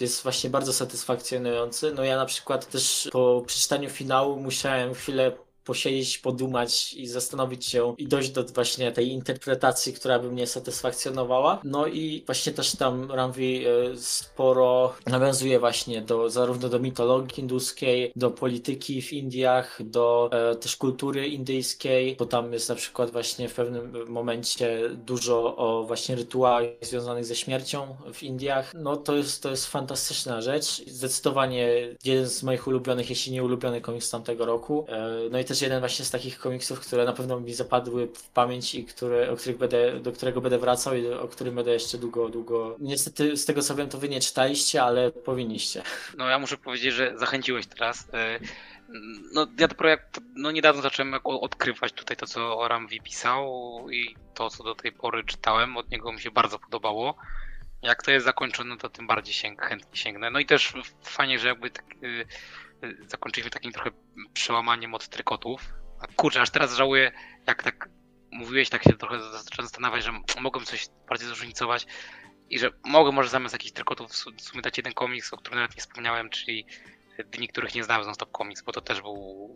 [0.00, 1.92] jest właśnie bardzo satysfakcjonujący.
[1.96, 5.32] No ja na przykład też po przeczytaniu finału musiałem chwilę
[5.68, 11.60] posiedzieć, podumać i zastanowić się i dojść do właśnie tej interpretacji, która by mnie satysfakcjonowała.
[11.64, 18.12] No i właśnie też tam Ramvi e, sporo nawiązuje właśnie do zarówno do mitologii hinduskiej,
[18.16, 23.48] do polityki w Indiach, do e, też kultury indyjskiej, bo tam jest na przykład właśnie
[23.48, 28.72] w pewnym momencie dużo o właśnie rytuałach związanych ze śmiercią w Indiach.
[28.74, 30.82] No to jest, to jest fantastyczna rzecz.
[30.86, 31.68] Zdecydowanie
[32.04, 34.86] jeden z moich ulubionych, jeśli nie ulubiony komiks tamtego roku.
[34.88, 38.09] E, no i też też jeden właśnie z takich komiksów, które na pewno mi zapadły
[38.14, 41.72] w pamięć i które, o których będę, do którego będę wracał i o którym będę
[41.72, 42.76] jeszcze długo, długo.
[42.78, 45.82] Niestety z tego co wiem, to wy nie czytaliście, ale powinniście.
[46.18, 48.09] No ja muszę powiedzieć, że zachęciłeś teraz.
[48.14, 48.40] E,
[49.32, 53.46] no ja dopiero jak, no niedawno zacząłem odkrywać tutaj to, co Ramvi pisał
[53.90, 57.14] i to, co do tej pory czytałem, od niego mi się bardzo podobało.
[57.82, 60.30] Jak to jest zakończone, to tym bardziej sięg, chętnie sięgnę.
[60.30, 60.72] No i też
[61.02, 62.26] fajnie, że jakby tak, y,
[63.06, 63.90] zakończyliśmy takim trochę
[64.32, 65.72] przełamaniem od trykotów.
[66.00, 67.12] A kurczę, aż teraz żałuję,
[67.46, 67.88] jak tak
[68.32, 69.18] mówiłeś, tak się trochę
[69.60, 71.86] zastanawiać, że mogłem coś bardziej zróżnicować
[72.50, 75.76] i że mogę może zamiast jakichś trykotów w sumie dać jeden komiks, o którym nawet
[75.76, 76.66] nie wspomniałem, czyli
[77.24, 79.50] dni, których nie znałem z Non-Stop Comics, bo to też był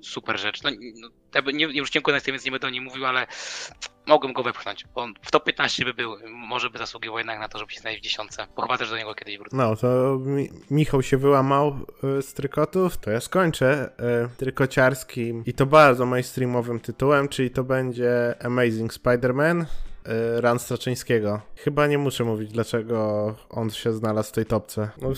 [0.00, 0.62] super rzecz.
[0.62, 0.70] No,
[1.34, 3.26] no nie, już dziękuję na więc nie będę o nim mówił, ale
[4.06, 7.58] mogłem go wepchnąć, on w top 15 by był, może by zasługiwał jednak na to,
[7.58, 9.56] żeby się znaleźć w dziesiątce, bo chyba też do niego kiedyś wrócę.
[9.56, 11.86] No, to mi Michał się wyłamał
[12.18, 13.90] y, z trykotów, to ja skończę
[14.32, 19.64] y, trykociarskim i to bardzo mainstreamowym tytułem, czyli to będzie Amazing Spider-Man
[20.40, 21.40] Ran Straczyńskiego.
[21.56, 24.90] Chyba nie muszę mówić, dlaczego on się znalazł w tej topce.
[25.02, 25.14] No, y,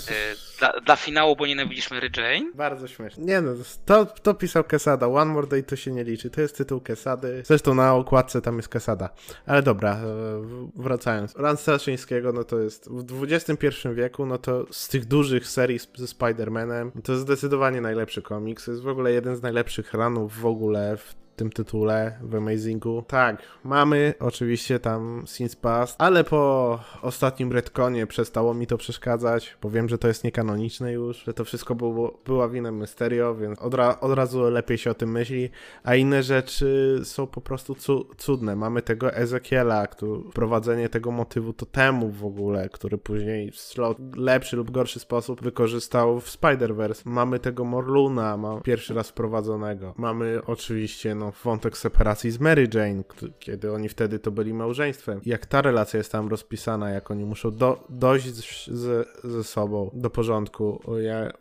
[0.58, 2.52] dla, dla, finału, bo nienawidzisz Mary Jane?
[2.54, 3.24] Bardzo śmieszne.
[3.24, 3.52] Nie no,
[3.86, 5.06] to, to pisał Quesada.
[5.06, 6.30] One More Day to się nie liczy.
[6.30, 7.42] To jest tytuł Quesady.
[7.46, 9.08] Zresztą na okładce tam jest Quesada.
[9.46, 11.36] Ale dobra, y, wracając.
[11.36, 16.06] Ran Straczyńskiego, no to jest w XXI wieku, no to z tych dużych serii ze
[16.06, 18.64] Spider-Manem, to jest zdecydowanie najlepszy komiks.
[18.64, 23.04] To jest w ogóle jeden z najlepszych ranów w ogóle w tym tytule w Amazingu.
[23.08, 29.70] Tak, mamy oczywiście tam Since Past, ale po ostatnim retconie przestało mi to przeszkadzać, bo
[29.70, 33.74] wiem, że to jest niekanoniczne już, że to wszystko było, była wina Mysterio, więc od,
[33.74, 35.50] ra od razu lepiej się o tym myśli,
[35.84, 38.56] a inne rzeczy są po prostu cu cudne.
[38.56, 44.70] Mamy tego Ezekiela, który, prowadzenie tego motywu totemu w ogóle, który później w lepszy lub
[44.70, 47.02] gorszy sposób wykorzystał w Spider-Verse.
[47.04, 49.94] Mamy tego Morluna, ma pierwszy raz wprowadzonego.
[49.96, 53.02] Mamy oczywiście no, wątek separacji z Mary Jane,
[53.38, 55.20] kiedy oni wtedy to byli małżeństwem.
[55.26, 60.10] Jak ta relacja jest tam rozpisana, jak oni muszą do, dojść z, ze sobą do
[60.10, 60.80] porządku.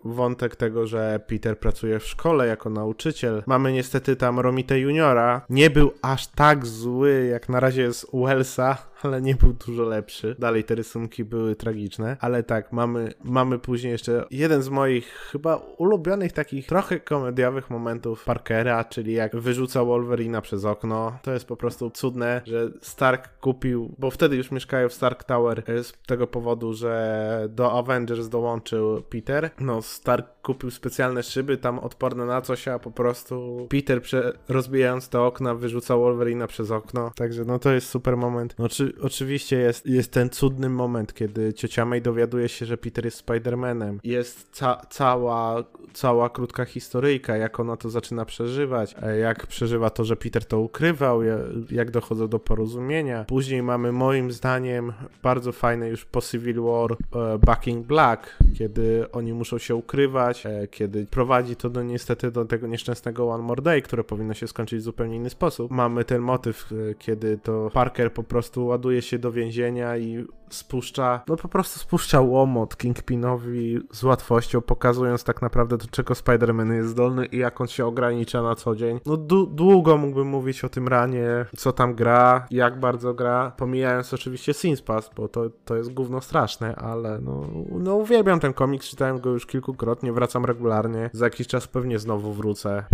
[0.04, 3.44] Wątek tego, że Peter pracuje w szkole jako nauczyciel.
[3.46, 5.46] Mamy niestety tam Romite Juniora.
[5.50, 10.36] Nie był aż tak zły, jak na razie jest Wellsa, ale nie był dużo lepszy.
[10.40, 15.56] Dalej te rysunki były tragiczne, ale tak, mamy, mamy później jeszcze jeden z moich chyba
[15.56, 21.20] ulubionych takich trochę komediowych momentów Parkera, czyli jak wyrzucał Wolverina przez okno.
[21.22, 25.64] To jest po prostu cudne, że Stark kupił, bo wtedy już mieszkają w Stark Tower
[25.68, 29.50] e, z tego powodu, że do Avengers dołączył Peter.
[29.60, 35.10] No, Stark kupił specjalne szyby tam odporne na coś, a po prostu Peter prze rozbijając
[35.10, 37.12] te okna wyrzucał Wolverina przez okno.
[37.16, 38.56] Także no to jest super moment.
[38.60, 42.78] No, czy oczy, oczywiście jest, jest ten cudny moment, kiedy ciocia May dowiaduje się, że
[42.78, 43.98] Peter jest Spider-Manem.
[44.04, 45.64] Jest ca cała,
[45.94, 50.60] cała krótka historyjka, jak ona to zaczyna przeżywać, e, jak przeżywa to, że Peter to
[50.60, 51.38] ukrywał, ja-
[51.72, 53.24] jak dochodzą do porozumienia.
[53.28, 59.34] Później mamy moim zdaniem bardzo fajne już po Civil War e, Bucking Black, kiedy oni
[59.34, 63.82] muszą się ukrywać, e, kiedy prowadzi to do niestety do tego nieszczęsnego One More Day,
[63.82, 65.72] które powinno się skończyć w zupełnie inny sposób.
[65.72, 66.70] Mamy ten motyw,
[67.00, 72.22] kiedy to Parker po prostu ładuje się do więzienia i spuszcza, no po prostu spuszcza
[72.22, 77.68] łomot Kingpinowi z łatwością, pokazując tak naprawdę do czego Spider-Man jest zdolny i jak on
[77.68, 79.00] się ogranicza na co dzień.
[79.06, 84.14] No dłu- długo mógłbym mówić o tym ranie, co tam gra, jak bardzo gra, pomijając
[84.14, 88.90] oczywiście Sins Pass, bo to, to jest gówno straszne, ale no, no uwielbiam ten komiks,
[88.90, 92.86] czytałem go już kilkukrotnie, wracam regularnie, za jakiś czas pewnie znowu wrócę.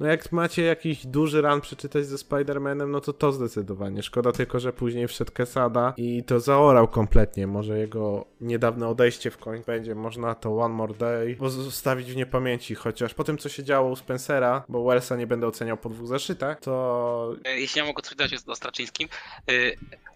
[0.00, 4.02] No jak macie jakiś duży run przeczytać ze Spider-Manem, no to to zdecydowanie.
[4.02, 7.46] Szkoda tylko, że później wszedł Quesada i to zaorał kompletnie.
[7.46, 12.74] Może jego niedawne odejście w końcu będzie można to One More Day pozostawić w niepamięci,
[12.74, 16.06] chociaż po tym, co się działo u Spencera, bo Wellsa nie będę oceniał po dwóch
[16.06, 19.08] zeszytach, to E, Jeśli ja mogę coś dodać o Straczyńskim,
[19.50, 19.52] e,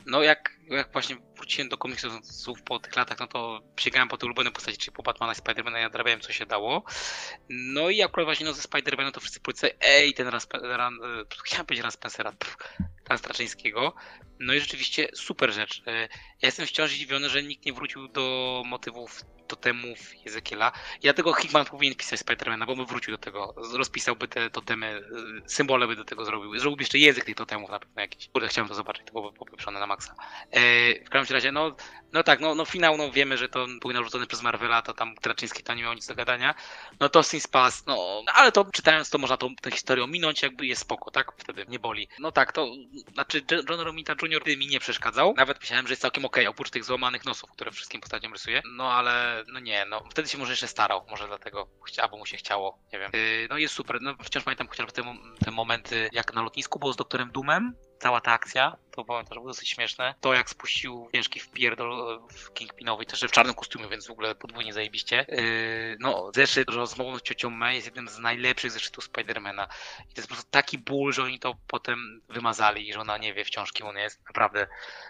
[0.06, 4.26] no jak, jak właśnie wróciłem do komiksów po tych latach, no to sięgałem po te
[4.26, 6.84] ulubione postaci, czyli po Batmana i Spidermana i nadrabiałem co się dało.
[7.48, 11.24] No i akurat właśnie no, ze Spidermanem to wszyscy policjali, ej, ten raz, ran, e,
[11.44, 12.32] chciałem powiedzieć raz Spencera,
[13.08, 13.94] ran Straczyńskiego.
[14.40, 15.82] No i rzeczywiście super rzecz.
[15.86, 16.08] E, Ja
[16.48, 19.20] jestem wciąż zdziwiony, że nikt nie wrócił do motywów
[19.56, 20.72] totemów Ezekiela.
[20.98, 23.54] I dlatego Hickman powinien pisać Spidermana, bo by wrócił do tego.
[23.72, 25.02] Rozpisałby te totemy,
[25.46, 26.58] y, symbole by do tego zrobił.
[26.58, 28.28] Zrobiłby jeszcze język tych totemów na pewno jakiś.
[28.28, 30.14] Kurde, chciałem to zobaczyć, to byłoby popieprzone na maksa.
[30.50, 30.60] E,
[31.04, 31.76] w każdym razie, no,
[32.12, 35.14] no tak, no, no finał, no wiemy, że to był narzucony przez Marvela, to tam
[35.16, 36.54] Traczyński to nie miał nic do gadania.
[37.00, 40.66] No to Sin Pass, no, ale to czytając to można tą, tę historię ominąć, jakby
[40.66, 41.32] jest spoko, tak?
[41.38, 42.08] Wtedy nie boli.
[42.18, 42.68] No tak, to
[43.12, 44.42] znaczy John Romita Jr.
[44.46, 45.34] mi nie przeszkadzał.
[45.36, 48.62] Nawet myślałem, że jest całkiem okej, oprócz tych złamanych nosów, które wszystkim postaciom rysuje.
[48.76, 51.68] No ale no nie, no wtedy się może jeszcze starał, może dlatego
[52.02, 53.10] albo mu się chciało, nie wiem.
[53.14, 55.02] Yy, no jest super, no wciąż pamiętam chociażby te,
[55.44, 59.40] te momenty, jak na lotnisku było z doktorem Doomem, cała ta akcja, to pamiętam, że
[59.40, 60.14] było dosyć śmieszne.
[60.20, 64.34] To jak spuścił ciężki wpierdol e, w Kingpinowi, też w czarnym kostiumie, więc w ogóle
[64.34, 65.26] podwójnie zajebiście.
[65.28, 69.68] Yy, no, zeszyt rozmową z ciocią May jest jednym z najlepszych zeszytów Spidermana.
[70.10, 73.18] I to jest po prostu taki ból, że oni to potem wymazali i że ona
[73.18, 74.20] nie wie wciąż kim on jest.
[74.26, 74.66] Naprawdę,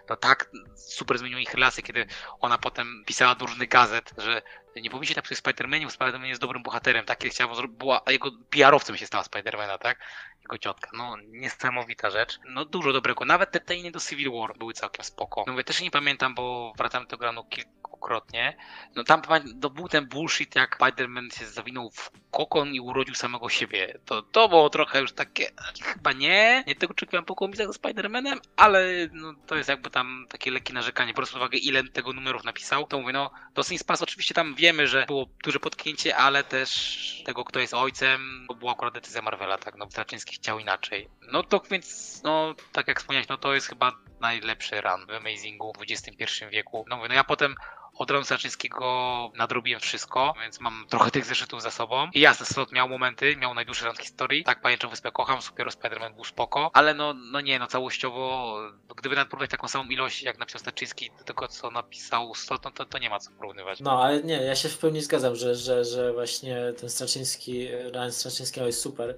[0.09, 2.07] no tak super zmieniło ich relacje, kiedy
[2.40, 4.43] ona potem pisała do różnych gazet, że
[4.76, 8.97] nie powinniście tak przy Spider-Manie, bo Spider-Man jest dobrym bohaterem, tak chciała, była, jego PR-owcem
[8.97, 9.99] się stała Spidermana, tak?
[10.43, 10.90] Jego ciotka.
[10.95, 12.38] No, niesamowita rzecz.
[12.49, 13.24] No, dużo dobrego.
[13.24, 15.45] Nawet te tajny do Civil War były całkiem spoko.
[15.47, 18.57] No mówię, też nie pamiętam, bo wracałem do tego rano kilkukrotnie.
[18.95, 19.22] No tam
[19.61, 23.99] to był ten bullshit, jak Spider-Man się zawinął w kokon i urodził samego siebie.
[24.05, 25.51] To, to było trochę już takie,
[25.82, 30.26] chyba nie, nie tego oczekiwałem po komiksach ze Spider-Manem, ale no, to jest jakby tam
[30.28, 33.78] takie lekkie narzekanie, biorąc pod uwagę ile tego numerów napisał, to mówię, no do Sin
[33.86, 38.55] Pass oczywiście tam wiemy, że było duże potknięcie, ale też tego, kto jest ojcem, to
[38.55, 41.09] była akurat decyzja Marvela, tak, no Straczyński chciał inaczej.
[41.33, 45.72] No to więc, no tak jak wspomniałeś, no to jest chyba najlepszy run w Amazingu
[45.78, 46.85] w XXI wieku.
[46.89, 47.55] No mówię, no ja potem
[47.95, 52.09] od Ronu Straczyńskiego nadrobiłem wszystko, więc mam trochę tych zeszytów za sobą.
[52.14, 54.45] I jasne, Slot miał momenty, miał najdłuższy run w historii.
[54.45, 58.57] Tak, Pajęczą Wyspę kocham, Super Spider-Man był spoko, ale no, no nie, no całościowo,
[58.97, 62.70] gdyby nawet porównać taką samą ilość, jak napisał Straczyński do tego, co napisał Slot, no
[62.70, 63.80] to, to nie ma co porównywać.
[63.80, 68.12] No, ale nie, ja się w pełni zgadzam, że, że, że właśnie ten Straczyński, Ryan
[68.12, 69.16] Straczyńskiego jest super.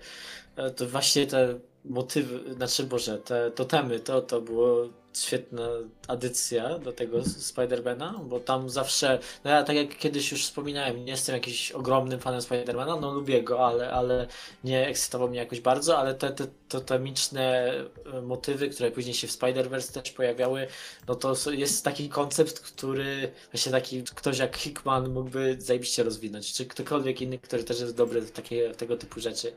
[0.57, 5.69] E, To właśnie te motywy, znaczy Boże, te totemy, to, to było świetna
[6.09, 11.11] adycja do tego Spidermana, bo tam zawsze, no ja tak jak kiedyś już wspominałem, nie
[11.13, 14.27] jestem jakimś ogromnym fanem Spidermana, no lubię go, ale, ale
[14.65, 17.73] nie ekscytował mnie jakoś bardzo, ale te, te totemiczne
[18.15, 20.67] e, motywy, które później się w Spider-Verse też pojawiały,
[21.09, 26.67] no to jest taki koncept, który właśnie taki ktoś jak Hickman mógłby zajebiście rozwinąć, czy
[26.67, 29.53] ktokolwiek inny, który też jest dobry w takie, w tego typu rzeczy.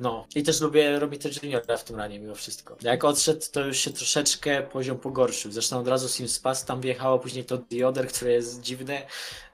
[0.00, 0.26] No.
[0.34, 2.76] I też lubię Romita Juniora w tym ranie mimo wszystko.
[2.82, 5.52] Jak odszedł, to już się troszeczkę poziom pogorszył.
[5.52, 9.02] Zresztą od razu Sims Pass tam wjechało później to Other, które jest dziwne,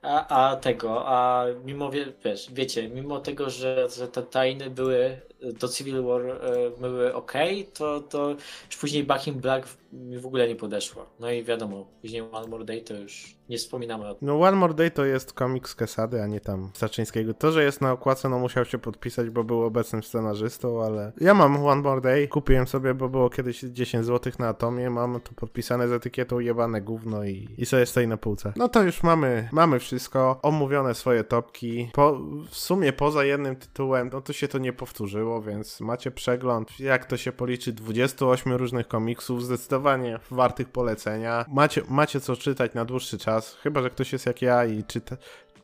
[0.02, 5.20] a, a tego, a mimo, wie, wiesz, wiecie, mimo tego, że, że te tajny były
[5.42, 7.32] do Civil War e, były ok,
[7.74, 8.30] to, to
[8.66, 11.06] już później Back in Black mi w ogóle nie podeszło.
[11.20, 14.28] No i wiadomo, później One More Day to już nie wspominamy o tym.
[14.28, 17.34] No One More Day to jest komiks Kesady, a nie tam Straczyńskiego.
[17.34, 21.34] To, że jest na okładce, no musiał się podpisać, bo był obecnym scenarzystą, ale ja
[21.34, 25.32] mam One More Day, kupiłem sobie, bo było kiedyś 10 zł na Atomie, mam to
[25.36, 28.52] podpisane z etykietą jebane gówno i, i sobie stoi na półce.
[28.56, 32.18] No to już mamy, mamy wszystko, omówione swoje topki, po,
[32.50, 37.06] w sumie poza jednym tytułem, no to się to nie powtórzyło, więc macie przegląd, jak
[37.06, 41.44] to się policzy, 28 różnych komiksów, zdecydowanie zdecydowanie wartych polecenia.
[41.48, 45.16] Macie, macie co czytać na dłuższy czas, chyba że ktoś jest jak ja i czyta,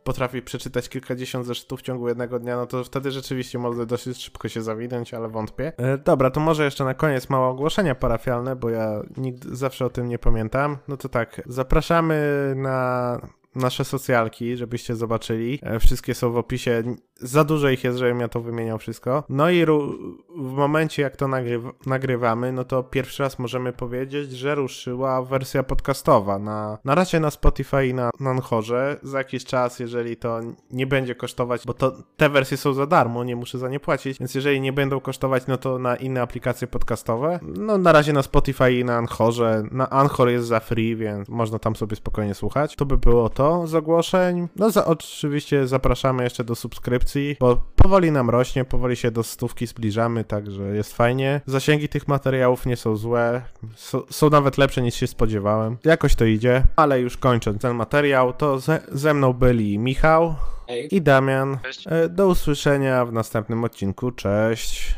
[0.05, 4.49] potrafi przeczytać kilkadziesiąt zeszytów w ciągu jednego dnia, no to wtedy rzeczywiście może dosyć szybko
[4.49, 5.73] się zawinąć, ale wątpię.
[5.77, 9.90] E, dobra, to może jeszcze na koniec małe ogłoszenia parafialne, bo ja nigdy zawsze o
[9.90, 10.77] tym nie pamiętam.
[10.89, 13.20] No to tak, zapraszamy na
[13.59, 15.59] nasze socjalki, żebyście zobaczyli.
[15.62, 16.82] E, Wszystkie są w opisie.
[17.20, 19.24] Za dużo ich jest, żebym ja to wymieniał wszystko.
[19.28, 19.64] No i
[20.36, 25.62] w momencie, jak to nagryw- nagrywamy, no to pierwszy raz możemy powiedzieć, że ruszyła wersja
[25.62, 28.97] podcastowa na, na razie na Spotify i na, na Anchorze.
[29.02, 30.40] Za jakiś czas, jeżeli to
[30.70, 34.18] nie będzie kosztować, bo to te wersje są za darmo, nie muszę za nie płacić,
[34.18, 37.39] więc jeżeli nie będą kosztować, no to na inne aplikacje podcastowe.
[37.43, 39.62] No na razie na Spotify i na Anchorze.
[39.70, 42.76] Na Anchor jest za free, więc można tam sobie spokojnie słuchać.
[42.76, 44.49] To by było to z ogłoszeń.
[44.57, 49.66] No za, oczywiście zapraszamy jeszcze do subskrypcji, bo powoli nam rośnie, powoli się do stówki
[49.66, 51.41] zbliżamy, także jest fajnie.
[51.47, 53.43] Zasięgi tych materiałów nie są złe,
[53.77, 55.77] są, są nawet lepsze niż się spodziewałem.
[55.85, 60.35] Jakoś to idzie, ale już kończąc ten materiał, to ze, ze mną byli Michał
[60.91, 61.59] i Damian.
[61.62, 61.87] Cześć.
[61.87, 64.95] E, Do usłyszenia w następnym odcinku, cześć.